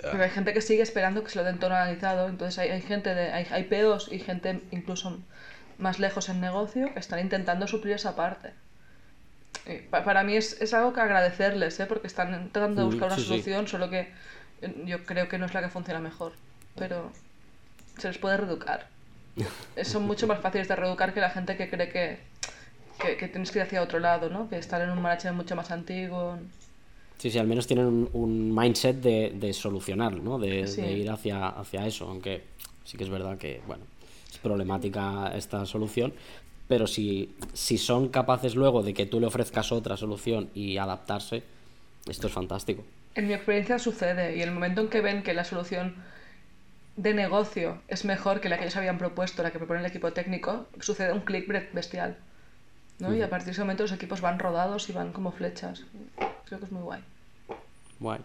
[0.00, 2.28] pero hay gente que sigue esperando que se lo den todo analizado.
[2.28, 5.18] Entonces hay, hay gente, de, hay, hay POs y gente incluso
[5.78, 8.52] más lejos en negocio que están intentando suplir esa parte.
[9.90, 11.86] Para mí es, es, algo que agradecerles, ¿eh?
[11.86, 14.08] porque están tratando de mm, buscar una solución, solo que
[14.62, 16.32] eh, yo creo que no es la que funciona mejor.
[16.76, 17.12] Pero
[17.98, 18.88] se les puede reeducar.
[19.82, 22.18] Son mucho más fáciles de reeducar que la gente que cree que,
[23.00, 24.48] que, que tienes que ir hacia otro lado, ¿no?
[24.48, 26.38] que estar en un management mucho más antiguo.
[27.18, 30.38] Sí, sí, al menos tienen un, mindset de, de, solucionar, ¿no?
[30.38, 32.44] De, ir hacia, hacia eso, aunque
[32.84, 33.82] sí que es verdad que, bueno,
[34.30, 36.14] es problemática esta solución,
[36.68, 41.42] pero si, si son capaces luego de que tú le ofrezcas otra solución y adaptarse,
[42.06, 42.84] esto es fantástico.
[43.14, 45.96] En mi experiencia sucede, y el momento en que ven que la solución
[46.96, 50.12] de negocio es mejor que la que ellos habían propuesto, la que propone el equipo
[50.12, 52.16] técnico, sucede un clic bestial.
[52.98, 53.14] ¿no?
[53.14, 55.84] Y a partir de ese momento los equipos van rodados y van como flechas.
[56.44, 57.00] Creo que es muy guay.
[58.00, 58.20] Guay.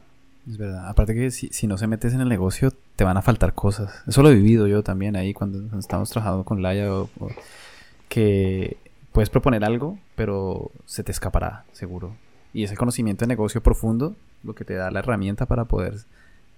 [0.49, 0.89] Es verdad.
[0.89, 4.03] Aparte que si, si no se metes en el negocio, te van a faltar cosas.
[4.07, 6.89] Eso lo he vivido yo también ahí cuando estamos trabajando con Laia.
[8.13, 8.77] Que
[9.11, 12.15] puedes proponer algo, pero se te escapará, seguro.
[12.53, 15.95] Y ese conocimiento de negocio profundo, lo que te da la herramienta para poder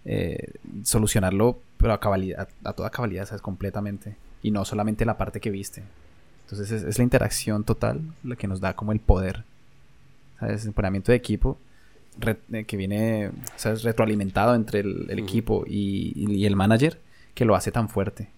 [0.03, 0.51] eh,
[0.83, 3.41] solucionarlo, pero a cabalidad, a toda cabalidad, ¿sabes?
[3.41, 4.17] Completamente.
[4.43, 5.83] Y no solamente la parte que viste.
[6.43, 9.45] Entonces es, es la interacción total la que nos da como el poder
[10.39, 10.65] ¿sabes?
[10.65, 11.57] Empoderamiento de equipo
[12.51, 13.83] eh, que viene, ¿sabes?
[13.83, 16.99] Retroalimentado entre el, equipo y, el manager
[17.33, 18.29] que lo hace tan fuerte.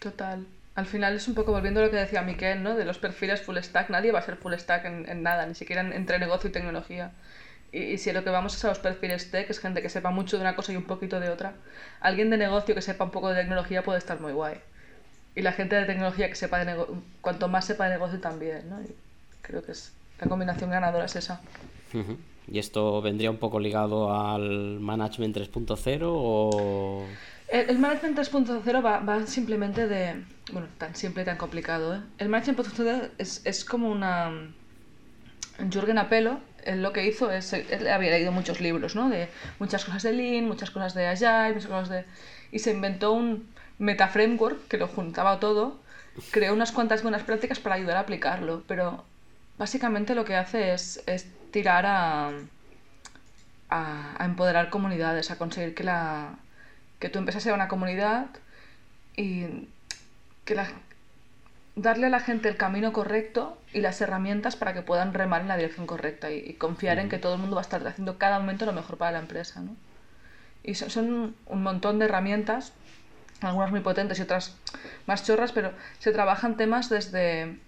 [0.00, 0.46] Total.
[0.78, 2.76] Al final es un poco volviendo a lo que decía Miquel, ¿no?
[2.76, 3.90] De los perfiles full stack.
[3.90, 7.10] Nadie va a ser full stack en, nada, ni siquiera entre negocio y tecnología.
[7.72, 10.36] Y, si lo que vamos es a los perfiles tech, es gente que sepa mucho
[10.36, 11.54] de una cosa y un poquito de otra,
[11.98, 14.58] alguien de negocio que sepa un poco de tecnología puede estar muy guay.
[15.34, 18.70] Y la gente de tecnología que sepa de negocio, cuanto más sepa de negocio también,
[18.70, 18.78] ¿no?
[19.42, 21.40] creo que es la combinación ganadora es esa.
[22.46, 27.04] ¿Y esto vendría un poco ligado al Management 3.0 o...?
[27.48, 30.22] El, Management 3.0 va, va, simplemente de...
[30.52, 32.00] Bueno, tan simple y tan complicado, ¿eh?
[32.18, 34.52] El Management 3.0 es, es como una...
[35.70, 37.52] Jürgen Apelo, él lo que hizo es...
[37.52, 39.08] Él había leído muchos libros, ¿no?
[39.08, 42.04] De muchas cosas de Lean, muchas cosas de Agile, muchas cosas de...
[42.52, 45.80] Y se inventó un meta-framework que lo juntaba todo,
[46.30, 49.04] creó unas cuantas buenas prácticas para ayudar a aplicarlo, pero
[49.56, 51.02] básicamente lo que hace es,
[51.50, 52.30] tirar a,
[53.70, 56.38] a, empoderar comunidades, a conseguir que, la,
[56.98, 58.26] que tu empresa sea una comunidad
[59.16, 59.46] y
[60.44, 60.68] que la,
[61.76, 65.48] darle a la gente el camino correcto y las herramientas para que puedan remar en
[65.48, 68.38] la dirección correcta y, confiar en que todo el mundo va a estar haciendo cada
[68.40, 69.60] momento lo mejor para la empresa.
[69.60, 69.76] ¿no?
[70.62, 72.72] Y son un montón de herramientas,
[73.40, 74.56] algunas muy potentes y otras
[75.06, 77.58] más chorras, pero se trabajan temas desde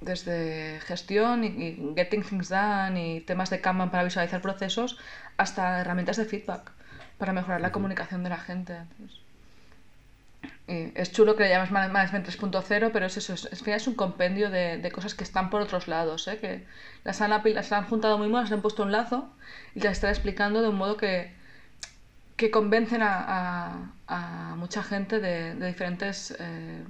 [0.00, 4.98] desde gestión y, getting things done y temas de Kanban para visualizar procesos
[5.36, 6.70] hasta herramientas de feedback
[7.18, 8.78] para mejorar la comunicación de la gente.
[10.66, 14.90] es chulo que le llames Management 3.0, pero es eso, es, es un compendio de,
[14.92, 16.38] cosas que están por otros lados, ¿eh?
[16.38, 16.66] que
[17.04, 19.30] las han, las han juntado muy mal, las han puesto un lazo
[19.74, 21.32] y las están explicando de un modo que,
[22.36, 23.92] que convencen a,
[24.56, 26.84] mucha gente de, diferentes eh,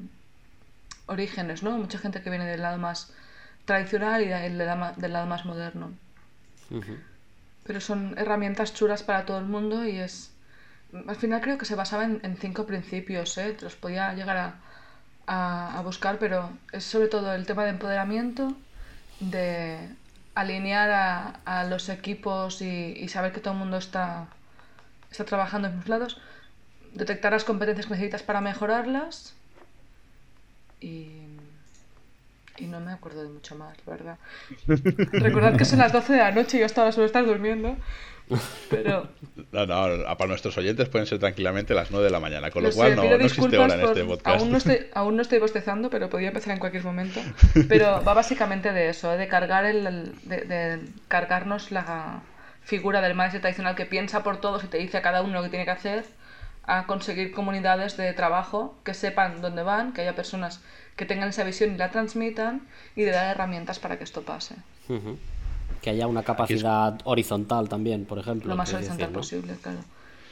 [1.07, 1.77] orígenes, ¿no?
[1.79, 3.13] Mucha gente que viene del lado más
[3.65, 5.93] tradicional y del lado más moderno.
[7.67, 10.33] Pero son herramientas chulas para todo el mundo y es...
[11.09, 13.57] Al final creo que se basaba en, cinco principios, ¿eh?
[13.61, 14.55] Los podía llegar
[15.27, 18.55] a, buscar, pero es sobre todo el tema de empoderamiento,
[19.21, 19.89] de
[20.35, 24.29] alinear a, los equipos y, saber que todo el mundo está,
[25.11, 26.21] está trabajando en sus lados,
[26.95, 29.35] detectar las competencias que necesitas para mejorarlas
[30.81, 31.26] y
[32.59, 34.19] Y no me acuerdo de mucho más, ¿verdad?
[34.67, 37.77] Recordad que son las 12 de la noche y yo hasta suelo estar durmiendo.
[38.71, 39.09] Pero...
[39.53, 42.73] No, no, para nuestros oyentes pueden ser tranquilamente las 9 de la mañana, con lo,
[42.73, 44.41] cual no, no, existe hora en este podcast.
[44.41, 47.21] Aún no, estoy, aún no estoy bostezando, pero podría empezar en cualquier momento.
[47.69, 49.17] Pero va básicamente de eso, ¿eh?
[49.17, 52.23] de cargar el, de, cargarnos la
[52.63, 55.43] figura del manager tradicional que piensa por todos y te dice a cada uno lo
[55.45, 56.05] que tiene que hacer,
[56.65, 60.61] a conseguir comunidades de trabajo que sepan dónde van, que haya personas
[60.97, 64.57] que tengan esa visión y la transmitan y de dar herramientas para que esto pase
[65.81, 68.49] que haya una capacidad horizontal también, por ejemplo.
[68.49, 69.79] Lo más horizontal posible, claro.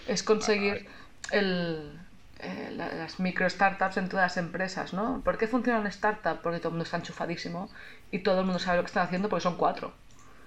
[0.07, 0.87] Es conseguir
[1.31, 1.99] el,
[2.41, 5.21] eh, las micro startups en todas las empresas, ¿no?
[5.25, 6.41] ¿Por qué funciona una startup?
[6.43, 7.71] Porque todo el mundo está enchufadísimo
[8.11, 9.93] y todo el mundo sabe lo que están haciendo porque son cuatro.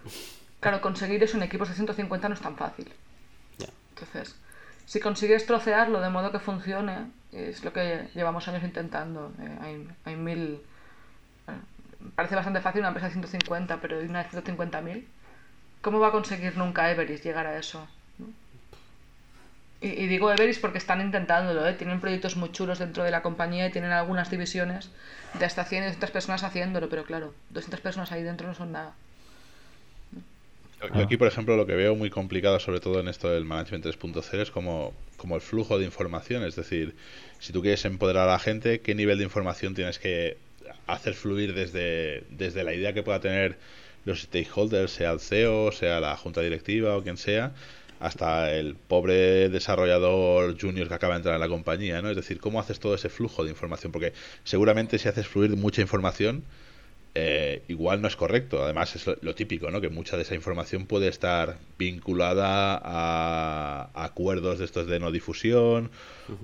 [0.59, 2.91] Claro, conseguir eso en equipos de 150 no es tan fácil.
[3.89, 4.35] Entonces,
[4.87, 9.31] si consigues trocearlo de modo que funcione, es lo que llevamos años intentando.
[9.39, 10.61] Eh, hay, hay mil
[12.15, 15.05] parece bastante fácil una empresa de 150, pero de una de 150.000,
[15.81, 17.87] ¿cómo va a conseguir nunca Everest llegar a eso?
[19.79, 21.73] Y, digo Everest porque están intentándolo, ¿eh?
[21.73, 24.89] tienen proyectos muy chulos dentro de la compañía y tienen algunas divisiones
[25.37, 28.71] de hasta 100 y 200 personas haciéndolo, pero claro, 200 personas ahí dentro no son
[28.71, 28.93] nada.
[30.81, 33.85] Yo aquí, por ejemplo, lo que veo muy complicado, sobre todo en esto del Management
[33.85, 36.43] 3.0, es como, como el flujo de información.
[36.43, 36.95] Es decir,
[37.39, 40.37] si tú quieres empoderar a la gente, ¿qué nivel de información tienes que
[40.85, 43.57] hacer fluir desde, desde la idea que pueda tener
[44.05, 47.53] los stakeholders, sea el CEO, sea la junta directiva o quien sea,
[47.99, 52.09] hasta el pobre desarrollador junior que acaba de entrar en la compañía, ¿no?
[52.09, 53.91] Es decir, ¿cómo haces todo ese flujo de información?
[53.91, 54.13] Porque
[54.43, 56.43] seguramente si haces fluir mucha información,
[57.19, 58.63] eh, igual no es correcto.
[58.63, 59.81] Además es lo, típico, ¿no?
[59.81, 65.89] Que mucha de esa información puede estar vinculada a, acuerdos de estos de no difusión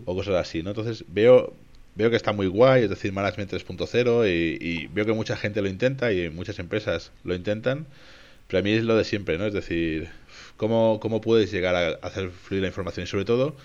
[0.05, 0.71] o cosas así, ¿no?
[0.71, 1.53] Entonces veo
[1.95, 5.61] veo que está muy guay, es decir, Management 3.0 y, y, veo que mucha gente
[5.61, 7.85] lo intenta y muchas empresas lo intentan,
[8.47, 9.45] pero a mí es lo de siempre, ¿no?
[9.45, 10.09] Es decir,
[10.57, 13.03] ¿cómo, cómo puedes llegar a hacer fluir la información?
[13.03, 13.55] Y sobre todo,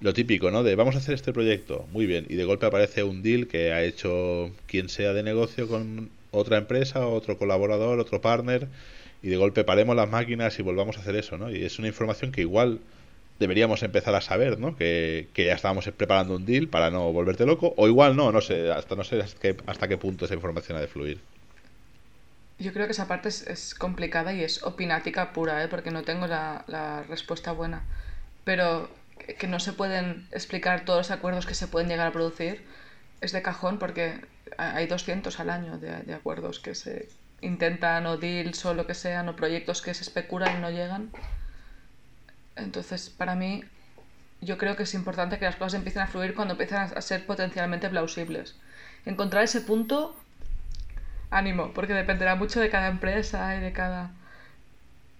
[0.00, 0.64] lo típico, ¿no?
[0.64, 3.72] De vamos a hacer este proyecto, muy bien, y de golpe aparece un deal que
[3.72, 8.68] ha hecho quien sea de negocio con otra empresa, otro colaborador, otro partner,
[9.22, 11.50] y de golpe paremos las máquinas y volvamos a hacer eso, ¿no?
[11.50, 12.80] Y es una información que igual
[13.38, 14.76] deberíamos empezar a saber, ¿no?
[14.76, 18.70] Que, ya estábamos preparando un deal para no volverte loco, o igual no, no sé,
[18.70, 21.20] hasta no sé hasta qué, hasta qué punto esa información ha de fluir.
[22.60, 25.68] Yo creo que esa parte es, complicada y es opinática pura, ¿eh?
[25.68, 27.84] porque no tengo la, respuesta buena.
[28.44, 28.90] Pero
[29.38, 32.62] que no se pueden explicar todos los acuerdos que se pueden llegar a producir
[33.20, 34.14] es de cajón porque
[34.60, 37.08] hay 200 al año de, de acuerdos que se
[37.40, 41.10] intentan o deals o lo que sean o proyectos que se especulan y no llegan.
[42.56, 43.64] Entonces, para mí,
[44.40, 47.26] yo creo que es importante que las cosas empiecen a fluir cuando empiezan a ser
[47.26, 48.56] potencialmente plausibles.
[49.04, 50.16] Encontrar ese punto,
[51.30, 54.12] ánimo, porque dependerá mucho de cada empresa y de cada...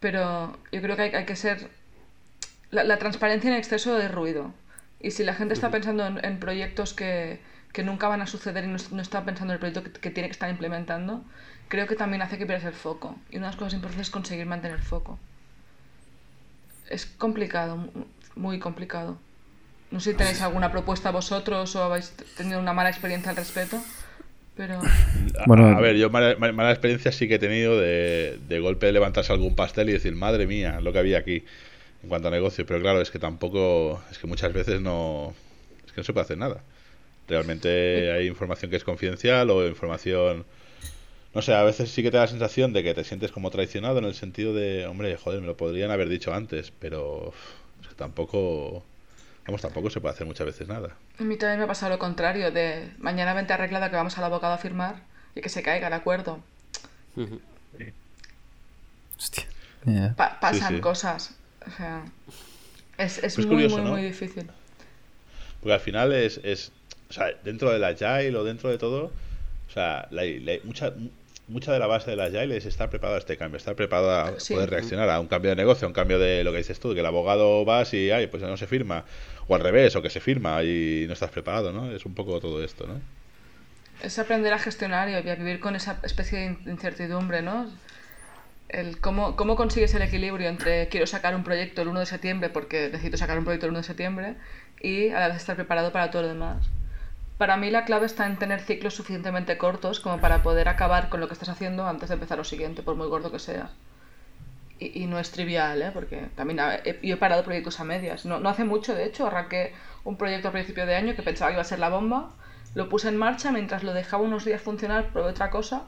[0.01, 1.69] Pero yo creo que hay, que ser...
[2.71, 4.55] La, transparencia en exceso de ruido.
[5.01, 7.41] Y si la gente está pensando en, proyectos que,
[7.79, 10.33] nunca van a suceder y no, está pensando en el proyecto que, que, tiene que
[10.33, 11.25] estar implementando,
[11.69, 13.17] creo que también hace que pierdas el foco.
[13.31, 15.19] Y una de las cosas importantes es conseguir mantener el foco
[16.91, 17.89] es complicado,
[18.35, 19.17] muy complicado.
[19.91, 23.81] No sé si tenéis alguna propuesta vosotros o habéis tenido una mala experiencia al respecto,
[24.57, 24.81] pero...
[25.47, 29.55] Bueno, a, ver, yo mala, experiencia sí que he tenido de, de golpe levantarse algún
[29.55, 31.45] pastel y decir, madre mía, lo que había aquí
[32.03, 32.67] en cuanto a negocio.
[32.67, 35.33] Pero claro, es que tampoco, es que muchas veces no,
[35.87, 36.63] es que no se puede hacer nada.
[37.31, 40.45] Realmente hay información que es confidencial o información
[41.35, 43.51] no sé, a veces sí que te da la sensación de que te sientes como
[43.51, 47.33] traicionado en el sentido de, hombre, joder, me lo podrían haber dicho antes, pero
[47.97, 48.85] tampoco,
[49.47, 50.97] vamos, tampoco se puede hacer muchas veces nada.
[51.19, 54.25] A mí también me ha pasado lo contrario, de mañana vente arreglada que vamos al
[54.25, 55.03] abogado a firmar
[55.37, 56.41] y que se caiga el acuerdo.
[59.17, 59.47] Hostia.
[60.17, 62.05] pasan cosas, o sea,
[62.99, 64.51] es, es pues muy, muy, muy difícil.
[65.61, 66.73] Porque al final es, es,
[67.11, 69.13] o sea, dentro de la Agile o dentro de todo,
[69.69, 70.23] o sea, la,
[70.63, 70.95] mucha,
[71.49, 74.13] mucha de la base de la Agile es estar preparado a este cambio, estar preparado
[74.13, 76.79] a poder reaccionar a un cambio de negocio, a un cambio de lo que dices
[76.79, 79.05] tú, que el abogado va y, ay, pues no se firma,
[79.49, 81.91] o al revés, o que se firma y no estás preparado, ¿no?
[81.91, 83.01] Es un poco todo esto, ¿no?
[84.05, 87.69] Es aprender a gestionar y a vivir con esa especie de incertidumbre, ¿no?
[88.69, 92.51] El cómo, cómo consigues el equilibrio entre quiero sacar un proyecto el 1 de septiembre
[92.51, 94.35] porque necesito sacar un proyecto el 1 de septiembre
[94.81, 96.71] y a la vez estar preparado para todo lo demás.
[97.41, 101.21] Para mí la clave está en tener ciclos suficientemente cortos como para poder acabar con
[101.21, 103.71] lo que estás haciendo antes de empezar lo siguiente, por muy gordo que sea.
[104.79, 105.91] Y, no es trivial, ¿eh?
[105.91, 108.27] porque también he, yo he parado proyectos a medias.
[108.27, 109.73] No, hace mucho, de hecho, arranqué
[110.05, 112.29] un proyecto a principio de año que pensaba que iba a ser la bomba,
[112.75, 115.87] Lo puse en marcha, mientras lo dejaba unos días funcionar, probé otra cosa.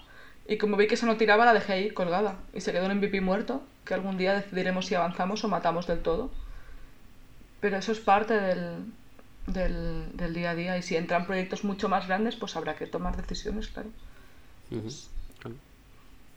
[0.49, 2.37] Y como vi que se no tiraba, la dejé ahí colgada.
[2.55, 6.01] Y se quedó un MVP muerto, que algún día decidiremos si avanzamos o matamos del
[6.01, 6.31] todo.
[7.61, 8.87] Pero eso es parte del,
[9.47, 10.79] del, día a día.
[10.79, 13.91] Y si entran proyectos mucho más grandes, pues habrá que tomar decisiones, claro.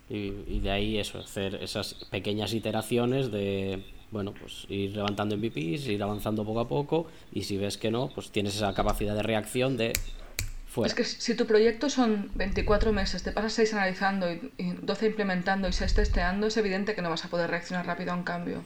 [0.10, 6.04] y, de ahí eso, hacer esas pequeñas iteraciones de, bueno, pues ir levantando MVPs, ir
[6.04, 7.08] avanzando poco a poco.
[7.32, 9.94] Y si ves que no, pues tienes esa capacidad de reacción de
[10.84, 15.68] es que si tu proyecto son 24 meses, te pasas 6 analizando y, 12 implementando
[15.68, 18.64] y 6 testeando, es evidente que no vas a poder reaccionar rápido a un cambio.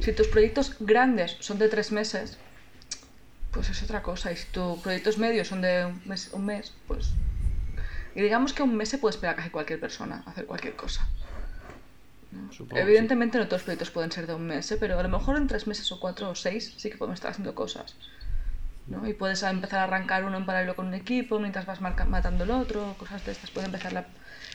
[0.00, 2.38] Si tus proyectos grandes son de 3 meses,
[3.50, 4.32] pues es otra cosa.
[4.32, 7.12] Y si tus proyectos medios son de un mes, un mes pues...
[8.14, 11.08] Y digamos que un mes se puede esperar casi cualquier persona a hacer cualquier cosa.
[12.70, 14.76] Evidentemente no todos los proyectos pueden ser de un mes, ¿eh?
[14.78, 17.30] pero a lo mejor en 3 meses o 4 o 6 sí que podemos estar
[17.30, 17.96] haciendo cosas.
[19.04, 22.50] Y puedes empezar a arrancar uno en paralelo con un equipo mientras vas matando el
[22.50, 23.50] otro, cosas de estas.
[23.50, 24.06] Puede empezar la,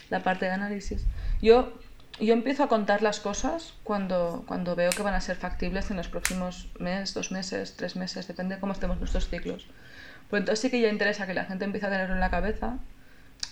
[0.09, 1.05] la, parte de análisis.
[1.41, 1.73] Yo,
[2.19, 5.97] yo empiezo a contar las cosas cuando, cuando veo que van a ser factibles en
[5.97, 9.67] los próximos meses, dos meses, tres meses, depende de cómo estemos nuestros ciclos.
[10.29, 12.77] Pues entonces sí que ya interesa que la gente empiece a tenerlo en la cabeza,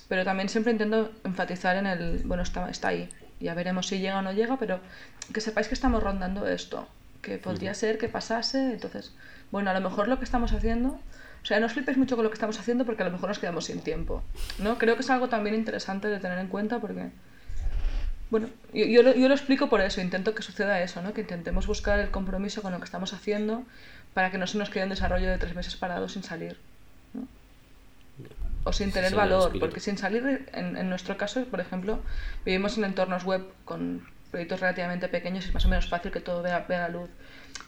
[0.07, 3.09] pero también siempre intento enfatizar en el, bueno, está, está ahí,
[3.39, 4.80] ya veremos si llega o no llega, pero
[5.34, 6.88] que sepáis que estamos rondando esto,
[7.22, 9.14] que podría ser que pasase, entonces
[9.51, 10.99] bueno, a lo mejor lo que estamos haciendo,
[11.43, 13.30] o sea, no os flipéis mucho con lo que estamos haciendo porque a lo mejor
[13.30, 14.24] nos quedamos sin tiempo,
[14.57, 14.78] ¿no?
[14.78, 17.11] Creo que es algo también interesante de tener en cuenta porque,
[18.34, 21.13] bueno, yo, yo, lo, yo lo explico por eso, intento que suceda eso, ¿no?
[21.13, 23.63] Que intentemos buscar el compromiso con lo que estamos haciendo
[24.15, 26.57] para que no se nos quede un desarrollo de tres meses parados sin salir,
[27.13, 27.27] ¿no?
[28.63, 31.99] O sin tener valor, porque sin salir, en, en nuestro caso, por ejemplo,
[32.43, 36.19] vivimos en entornos web con proyectos relativamente pequeños y es más o menos fácil que
[36.19, 37.09] todo vea, vea la luz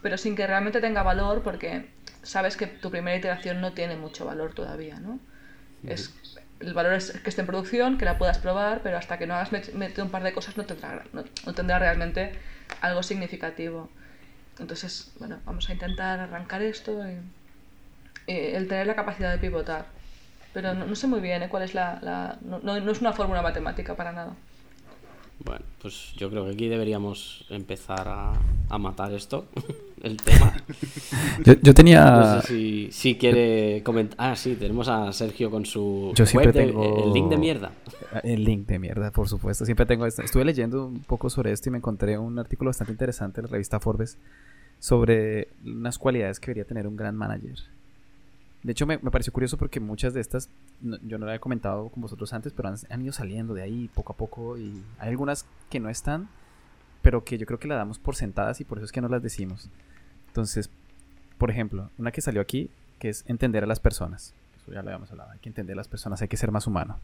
[0.01, 1.85] pero sin que realmente tenga valor porque
[2.23, 5.19] sabes que tu primera iteración no tiene mucho valor todavía, ¿no?
[5.83, 6.13] Es,
[6.59, 9.35] el valor es que esté en producción, que la puedas probar, pero hasta que no
[9.35, 12.33] hagas metido un par de cosas no tendrá, no, tendrá realmente
[12.81, 13.89] algo significativo.
[14.59, 17.19] Entonces, bueno, vamos a intentar arrancar esto y,
[18.27, 19.85] el tener la capacidad de pivotar.
[20.53, 21.49] Pero no, sé muy bien ¿eh?
[21.49, 21.99] cuál es la...
[22.01, 24.33] la no, no es una fórmula matemática para nada.
[25.39, 29.47] Bueno, pues yo creo que aquí deberíamos empezar a, matar esto,
[30.03, 30.53] el tema.
[31.61, 32.11] Yo, tenía...
[32.11, 34.17] No sé si, quiere comentar...
[34.19, 36.11] Ah, sí, tenemos a Sergio con su...
[36.15, 37.05] Yo siempre tengo...
[37.05, 37.71] el link de mierda.
[38.23, 39.65] El link de mierda, por supuesto.
[39.65, 40.21] Siempre tengo esto.
[40.21, 43.51] Estuve leyendo un poco sobre esto y me encontré un artículo bastante interesante en la
[43.51, 44.17] revista Forbes
[44.79, 47.55] sobre unas cualidades que debería tener un gran manager.
[48.65, 50.49] De hecho, me, pareció curioso porque muchas de estas,
[50.81, 54.13] yo no lo había comentado con vosotros antes, pero han, ido saliendo de ahí poco
[54.13, 56.29] a poco y hay algunas que no están,
[57.05, 59.07] pero que yo creo que las damos por sentadas y por eso es que no
[59.07, 59.69] las decimos.
[60.29, 60.71] Entonces,
[61.37, 64.33] por ejemplo, una que salió aquí, que es entender a las personas.
[64.57, 66.65] Eso ya lo habíamos hablado, hay que entender a las personas, hay que ser más
[66.65, 66.97] humano.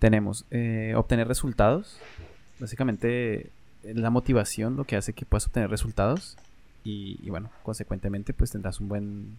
[0.00, 2.00] Tenemos eh, obtener resultados.
[2.58, 3.52] Básicamente,
[3.84, 6.36] la motivación lo que hace que puedas obtener resultados
[6.82, 9.36] y, y bueno, consecuentemente pues tendrás un buen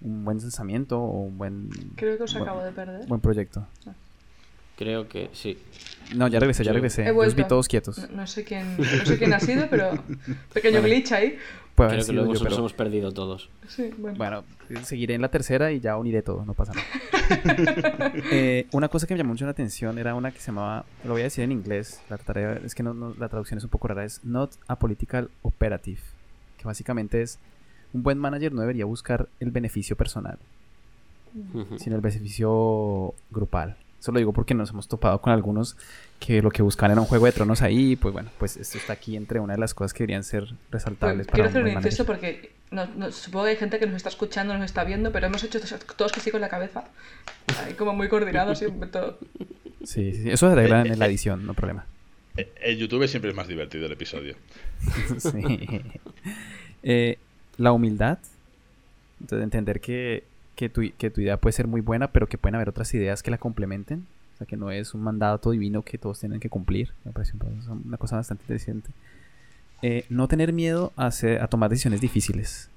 [0.00, 1.70] un buen lanzamiento o un buen.
[1.94, 3.06] Creo que os acabo de perder.
[3.06, 3.68] Buen proyecto.
[3.86, 3.92] Ah.
[4.76, 5.58] Creo que sí.
[6.14, 7.12] No, ya regresé, ya regresé.
[7.12, 8.08] Los vi todos quietos.
[8.10, 9.90] No, sé quién, no sé quién ha sido, pero
[10.52, 11.38] pequeño glitch ahí.
[11.74, 13.50] Creo que luego yo, hemos perdido todos.
[13.68, 14.16] Sí, bueno.
[14.16, 14.44] bueno.
[14.84, 18.12] seguiré en la tercera y ya uniré todo, no pasa nada.
[18.30, 21.12] eh, una cosa que me llamó mucho la atención era una que se llamaba, lo
[21.12, 23.88] voy a decir en inglés, la tarea, es que no, la traducción es un poco
[23.88, 26.00] rara, es Not a Political Operative,
[26.56, 27.38] que básicamente es
[27.92, 30.38] un buen manager no debería buscar el beneficio personal,
[31.76, 33.76] sino el beneficio grupal.
[34.06, 35.76] Eso lo digo porque nos hemos topado con algunos
[36.20, 38.92] que lo que buscan era un juego de tronos ahí, pues bueno, pues esto está
[38.92, 41.26] aquí entre una de las cosas que deberían ser resaltables.
[41.26, 42.52] Pues, quiero hacer un inciso porque
[43.10, 45.58] supongo que hay gente que nos está escuchando, nos está viendo, pero hemos hecho
[45.96, 46.84] todos que sí con la cabeza,
[47.64, 49.18] ahí como muy coordinados y todo.
[49.82, 51.84] Sí, sí, eso se arregla en la edición, no problema.
[52.36, 54.36] En YouTube siempre es más divertido el episodio.
[55.18, 55.80] sí.
[56.84, 57.18] Eh,
[57.56, 58.18] la humildad,
[59.18, 60.22] entonces entender que,
[60.56, 63.22] que, tu, que tu idea puede ser muy buena, pero que pueden haber otras ideas
[63.22, 64.06] que la complementen.
[64.34, 66.92] O sea, que no es un mandato divino que todos tienen que cumplir.
[67.04, 67.34] Me parece
[67.84, 68.90] una cosa bastante interesante.
[69.82, 72.68] Eh, no tener miedo a, hacer, a tomar decisiones difíciles.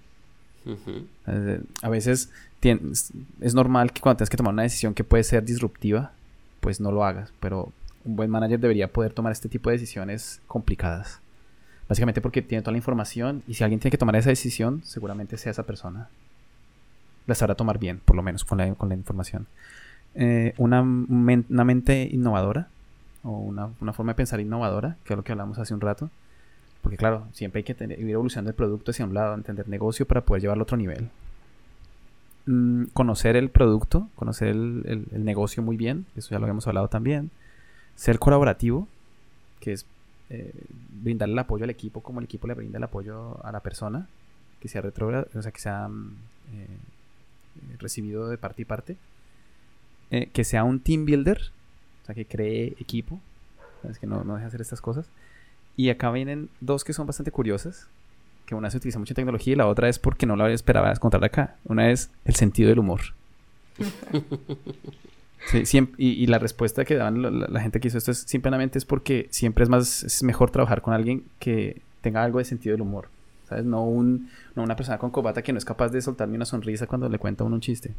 [1.28, 2.30] Eh, a veces
[2.62, 6.12] es normal que cuando tengas que tomar una decisión que puede ser disruptiva,
[6.60, 7.34] pues no lo hagas.
[7.40, 7.72] Pero
[8.06, 11.20] un buen manager debería poder tomar este tipo de decisiones complicadas.
[11.88, 15.38] Básicamente porque tiene toda la información y si alguien tiene que tomar esa decisión, seguramente
[15.38, 16.10] sea esa persona.
[17.30, 19.46] La sabrá tomar bien, por lo menos con la, con la información.
[20.16, 22.70] Eh, una, una, mente innovadora
[23.22, 26.10] o una, una, forma de pensar innovadora, que es lo que hablamos hace un rato.
[26.82, 30.22] Porque claro, siempre hay que ir evolucionando el producto hacia un lado, entender negocio para
[30.22, 31.12] poder llevarlo a otro nivel.
[32.48, 37.30] mm, conocer el producto, conocer el, negocio muy bien, eso ya lo habíamos hablado también.
[37.96, 38.88] Ser colaborativo,
[39.60, 39.86] que es
[40.32, 40.52] eh,
[41.04, 44.08] brindarle el apoyo al equipo como el equipo le brinda el apoyo a la persona,
[44.60, 46.16] que sea retro, o sea, que sea mm,
[46.56, 46.78] eh,
[47.80, 48.98] recibido de parte y parte.
[50.12, 51.40] Eh, que sea un team builder,
[52.04, 53.20] o sea, que cree equipo,
[53.90, 55.08] es que no, no deje hacer estas cosas.
[55.78, 57.88] Y acá vienen dos que son bastante curiosas,
[58.46, 61.24] que una se utiliza mucha tecnología y la otra es porque no la esperaba encontrar
[61.24, 61.56] acá.
[61.66, 63.02] Una es el sentido del humor.
[65.98, 69.64] y, la respuesta que daban la, gente que hizo esto es simplemente es porque siempre
[69.64, 73.08] es más es mejor trabajar con alguien que tenga algo de sentido del humor.
[73.50, 73.66] ¿Sabes?
[73.66, 76.88] No, un, no una persona con cobata que no es capaz de soltarme una sonrisa
[76.88, 77.92] cuando le cuenta uno un chiste.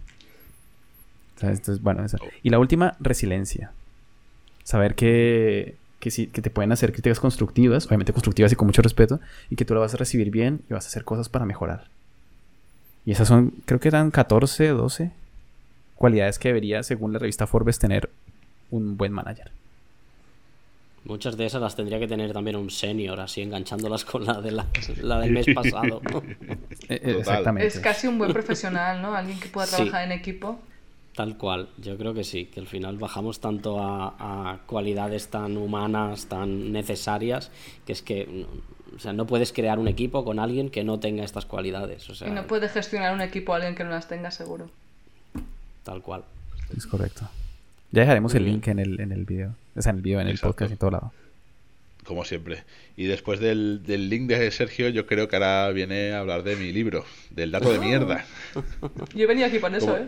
[1.37, 1.59] ¿Sabes?
[1.59, 2.19] Entonces, bueno, esa.
[2.43, 3.73] Y la última, resiliencia.
[4.63, 8.83] Saber que que, sí, que te pueden hacer críticas constructivas, obviamente constructivas y con mucho
[8.83, 9.21] respeto,
[9.51, 11.89] y que tú lo vas a recibir bien y vas a hacer cosas para mejorar.
[13.05, 15.13] Y esas son, creo que eran 14, 12
[15.95, 18.11] cualidades que debería, según la revista Forbes, tener
[18.71, 19.53] un buen manager.
[21.05, 24.51] Muchas de esas las tendría que tener también un senior, así enganchándolas con la, de
[24.51, 24.67] la,
[25.21, 26.03] del mes pasado.
[26.89, 27.69] Eh, eh, exactamente.
[27.69, 29.15] Es casi un buen profesional, ¿no?
[29.15, 30.59] Alguien que pueda trabajar en equipo.
[31.15, 36.27] Tal cual, yo creo que sí, que al final bajamos tanto a, cualidades tan humanas,
[36.27, 37.53] tan necesarias,
[37.87, 38.47] que es que
[38.97, 42.11] o sea, no puedes crear un equipo con alguien que no tenga estas cualidades.
[42.11, 44.69] O sea, y no puedes gestionar un equipo a alguien que no las tenga seguro.
[45.85, 46.25] Tal cual.
[46.77, 47.29] Es correcto.
[47.93, 50.29] Ya dejaremos el link en el, en el video, o sea, en el video, en
[50.29, 51.13] el podcast y todo lado.
[52.05, 52.63] Como siempre.
[52.97, 56.57] Y después del, del, link de Sergio, yo creo que ahora viene a hablar de
[56.57, 58.25] mi libro, del dato de mierda.
[59.15, 60.07] Yo venía aquí con eso, ¿eh?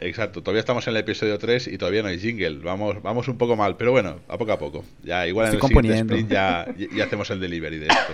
[0.00, 2.58] Exacto, todavía estamos en el episodio 3 y todavía no hay jingle.
[2.58, 4.84] Vamos, vamos un poco mal, pero bueno, a poco a poco.
[5.02, 8.12] Ya igual en el siguiente sprint ya, ya hacemos el delivery de esto.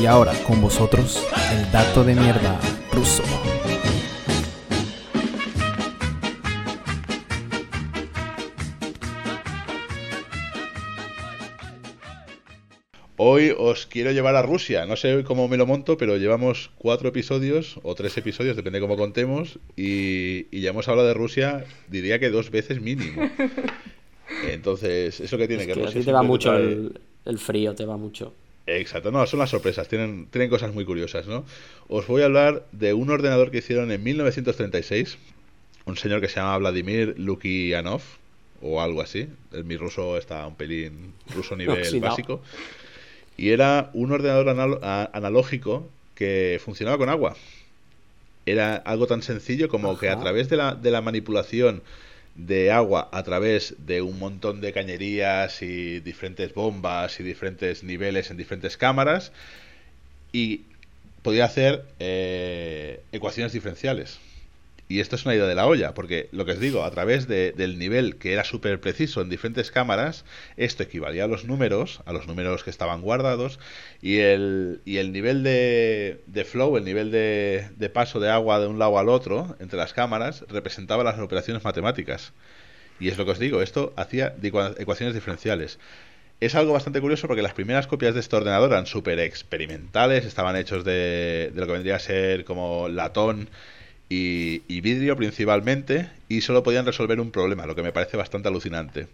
[0.00, 2.60] Y ahora con vosotros el dato de mierda
[2.92, 3.24] ruso.
[13.20, 14.86] Hoy os quiero llevar a Rusia.
[14.86, 18.80] No sé cómo me lo monto, pero llevamos cuatro episodios o tres episodios, depende de
[18.86, 23.28] cómo contemos, y, ya hemos hablado de Rusia, diría que dos veces mínimo.
[24.48, 26.00] Entonces, eso que tiene que, Rusia.
[26.00, 26.92] te va mucho el,
[27.38, 28.34] frío, te va mucho.
[28.68, 31.44] Exacto, no, son las sorpresas, tienen, tienen cosas muy curiosas, ¿no?
[31.88, 35.18] Os voy a hablar de un ordenador que hicieron en 1936,
[35.86, 38.02] un señor que se llama Vladimir Lukianov,
[38.62, 39.26] o algo así.
[39.52, 42.42] El, mi ruso está un pelín ruso nivel básico
[43.38, 44.50] y era un ordenador
[45.14, 47.36] analógico que funcionaba con agua.
[48.44, 51.82] Era algo tan sencillo como que a través de la, de la manipulación
[52.34, 58.30] de agua a través de un montón de cañerías y diferentes bombas y diferentes niveles
[58.30, 59.32] en diferentes cámaras
[60.32, 60.62] y
[61.22, 64.18] podía hacer eh, ecuaciones diferenciales.
[64.90, 67.28] Y esto es una idea de la olla, porque lo que os digo, a través
[67.28, 70.24] del nivel que era súper preciso en diferentes cámaras,
[70.56, 73.60] esto equivalía a los números, a los números que estaban guardados,
[74.00, 78.60] y el, y el nivel de, de flow, el nivel de, de paso de agua
[78.60, 82.32] de un lado al otro entre las cámaras, representaba las operaciones matemáticas.
[82.98, 84.34] Y es lo que os digo, esto hacía
[84.78, 85.78] ecuaciones diferenciales.
[86.40, 90.56] Es algo bastante curioso porque las primeras copias de este ordenador eran súper experimentales, estaban
[90.56, 93.50] hechos de, de lo que vendría a ser como latón
[94.08, 99.06] y, vidrio principalmente, y solo podían resolver un problema, lo que me parece bastante alucinante.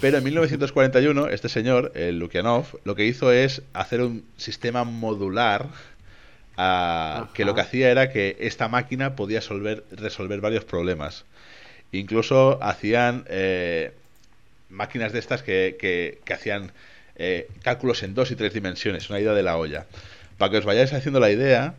[0.00, 5.66] Pero en 1941, este señor, el Lukianov, lo que hizo es hacer un sistema modular
[7.34, 11.24] que lo que hacía era que esta máquina podía resolver varios problemas.
[11.92, 13.92] Incluso hacían eh,
[14.68, 16.72] máquinas de estas que, hacían
[17.16, 19.86] eh, cálculos en dos y tres dimensiones, una idea de la olla.
[20.36, 21.74] Para que os vayáis haciendo la idea,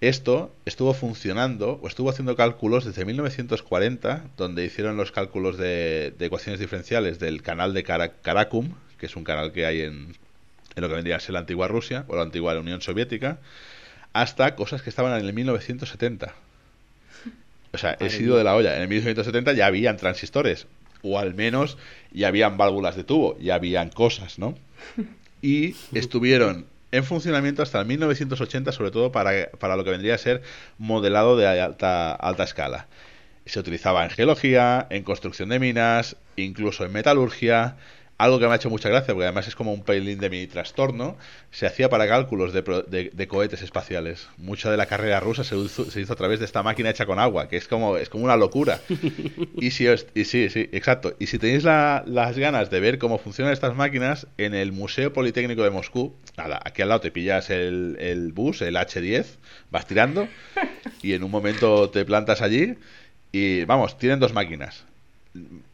[0.00, 6.60] esto estuvo funcionando o estuvo haciendo cálculos desde 1940, donde hicieron los cálculos de, ecuaciones
[6.60, 10.14] diferenciales del canal de Karakum, que es un canal que hay en,
[10.74, 13.38] en lo que vendría a ser la antigua Rusia o la antigua Unión Soviética,
[14.12, 16.34] hasta cosas que estaban en el 1970.
[17.72, 18.76] O sea, he sido de la olla.
[18.76, 20.66] En el 1970 ya habían transistores,
[21.02, 21.76] o al menos
[22.10, 24.56] ya habían válvulas de tubo, ya habían cosas, ¿no?
[25.42, 30.18] Y estuvieron en funcionamiento hasta el 1980, sobre todo para, para lo que vendría a
[30.18, 30.42] ser
[30.78, 32.88] modelado de alta, alta escala.
[33.44, 37.76] Se utilizaba en geología, en construcción de minas, incluso en metalurgia,
[38.18, 40.46] algo que me ha hecho mucha gracia, porque además es como un pelín de mi
[40.46, 41.16] trastorno,
[41.50, 44.28] se hacía para cálculos de, cohetes espaciales.
[44.38, 47.48] Mucha de la carrera rusa se hizo, a través de esta máquina hecha con agua,
[47.48, 48.80] que es como, es como una locura.
[49.58, 51.14] Y, si y sí, sí, exacto.
[51.18, 55.62] Y si tenéis las ganas de ver cómo funcionan estas máquinas, en el Museo Politécnico
[55.62, 59.26] de Moscú, nada, aquí al lado te pillas el, el bus, el H10,
[59.70, 60.28] vas tirando,
[61.02, 62.76] y en un momento te plantas allí,
[63.32, 64.84] y vamos, tienen dos máquinas.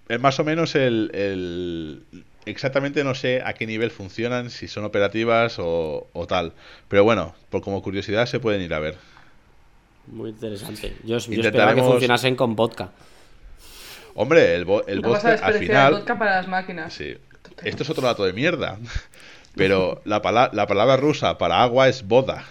[0.09, 2.05] Es más o menos el
[2.47, 6.53] exactamente no sé a qué nivel funcionan, si son operativas o, tal.
[6.89, 8.97] Pero bueno, por como curiosidad se pueden ir a ver.
[10.07, 10.97] Muy interesante.
[11.05, 12.91] Yo, esperaba que funcionasen con vodka.
[14.15, 15.95] Hombre, el, el vodka al final.
[15.95, 16.93] vodka para las máquinas.
[16.93, 17.17] Sí.
[17.63, 18.79] Esto es otro dato de mierda.
[19.55, 22.45] Pero la, la palabra rusa para agua es boda.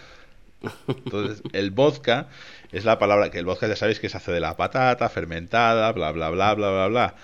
[0.88, 2.28] Entonces, el vodka
[2.72, 5.92] es la palabra que el vodka ya sabéis que se hace de la patata fermentada,
[5.92, 7.16] bla, bla, bla, bla, bla, bla.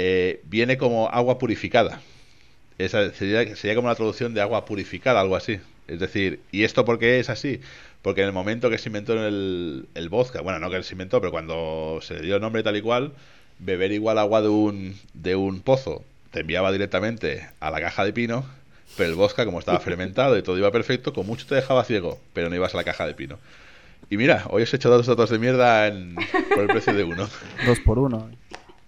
[0.00, 2.00] Eh, viene como agua purificada.
[2.78, 5.58] Esa sería, como la traducción de agua purificada, algo así.
[5.88, 7.60] Es decir, ¿y esto por qué es así?
[8.02, 11.20] Porque en el momento que se inventó el, el vodka, bueno, no que se inventó,
[11.20, 13.10] pero cuando se le dio el nombre tal y cual,
[13.58, 18.12] beber igual agua de un, de un pozo te enviaba directamente a la caja de
[18.12, 18.44] pino,
[18.96, 22.20] pero el vodka, como estaba fermentado y todo iba perfecto, con mucho te dejaba ciego,
[22.34, 23.40] pero no ibas a la caja de pino.
[24.10, 25.92] Y mira, hoy os he hecho dos datos de mierda
[26.54, 27.28] por el precio de uno.
[27.66, 28.30] Dos por uno.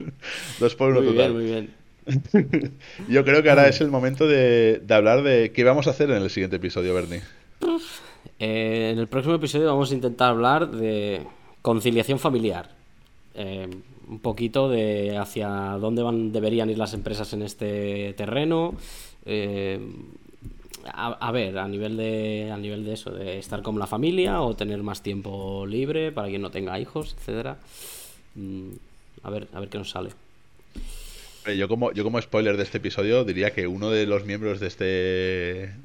[0.61, 1.35] Dos por uno total.
[1.35, 1.81] muy bien.
[3.09, 6.23] Yo creo que ahora es el momento de, hablar de qué vamos a hacer en
[6.23, 7.23] el siguiente episodio, Bernie.
[8.39, 11.23] Eh, en el próximo episodio vamos a intentar hablar de
[11.63, 12.71] conciliación familiar.
[13.35, 13.69] Eh,
[14.09, 15.49] un poquito de hacia
[15.81, 18.75] dónde van, deberían ir las empresas en este terreno.
[19.25, 19.79] Eh,
[20.93, 24.57] a, ver, a nivel de a nivel de eso, de estar con la familia o
[24.57, 27.59] tener más tiempo libre para quien no tenga hijos, etcétera.
[28.35, 28.71] Mm,
[29.23, 30.11] a ver, a ver qué nos sale.
[31.57, 34.67] Yo como, yo como spoiler de este episodio diría que uno de los miembros de
[34.67, 34.85] este,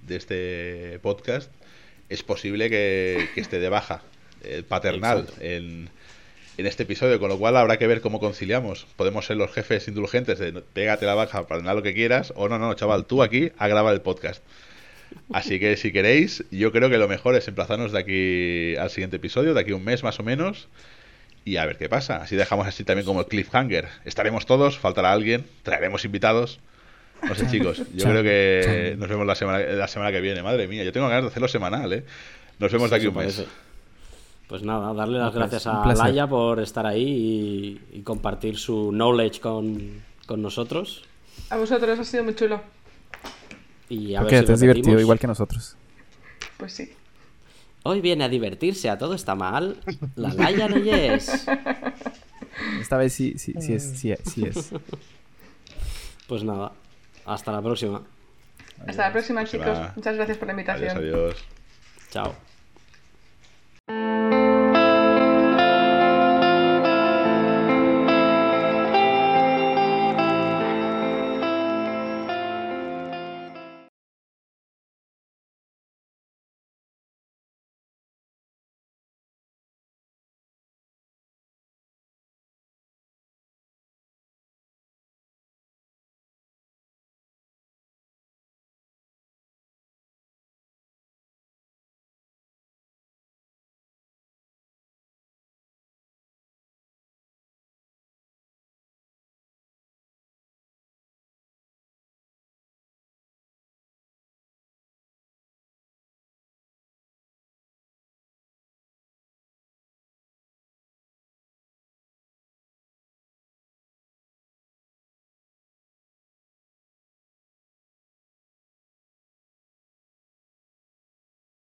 [0.06, 1.50] de este podcast
[2.10, 4.02] es posible que, esté de baja
[4.44, 5.90] eh, paternal en,
[6.58, 8.86] en, este episodio, con lo cual habrá que ver cómo conciliamos.
[8.98, 12.50] Podemos ser los jefes indulgentes de pégate la baja para nada lo que quieras, o
[12.50, 14.44] no, no, chaval, tú aquí a grabar el podcast.
[15.32, 19.18] Así que si queréis, yo creo que lo mejor es emplazarnos de aquí al siguiente
[19.18, 20.68] episodio, de aquí un mes más o menos,
[21.46, 22.18] y a ver qué pasa.
[22.18, 23.88] Así dejamos así también como el cliffhanger.
[24.04, 26.60] Estaremos todos, faltará alguien, traeremos invitados.
[27.24, 30.44] No sé, chicos, yo creo que nos vemos la semana, la semana que viene.
[30.44, 32.04] Madre mía, yo tengo ganas de hacerlo semanal, ¿eh?
[32.60, 33.46] Nos vemos de aquí un mes.
[34.48, 40.04] Pues nada, darle las gracias a Laia por estar ahí y, compartir su knowledge con,
[40.38, 41.04] nosotros.
[41.50, 42.62] A vosotros, ha sido muy chulo.
[43.88, 45.78] Y a ver te has divertido igual que nosotros.
[46.58, 46.92] Pues sí.
[47.88, 49.78] Hoy viene a divertirse, a todo está mal.
[50.16, 51.46] La Laia no yes.
[52.82, 54.72] Esta vez sí, sí, sí es, sí, sí es.
[56.28, 56.72] Pues nada,
[57.28, 58.02] hasta la próxima.
[58.88, 59.78] Hasta la próxima, chicos.
[59.96, 60.98] Muchas gracias por la invitación.
[60.98, 61.36] adiós.
[62.10, 62.34] adiós.
[63.88, 64.55] Chao.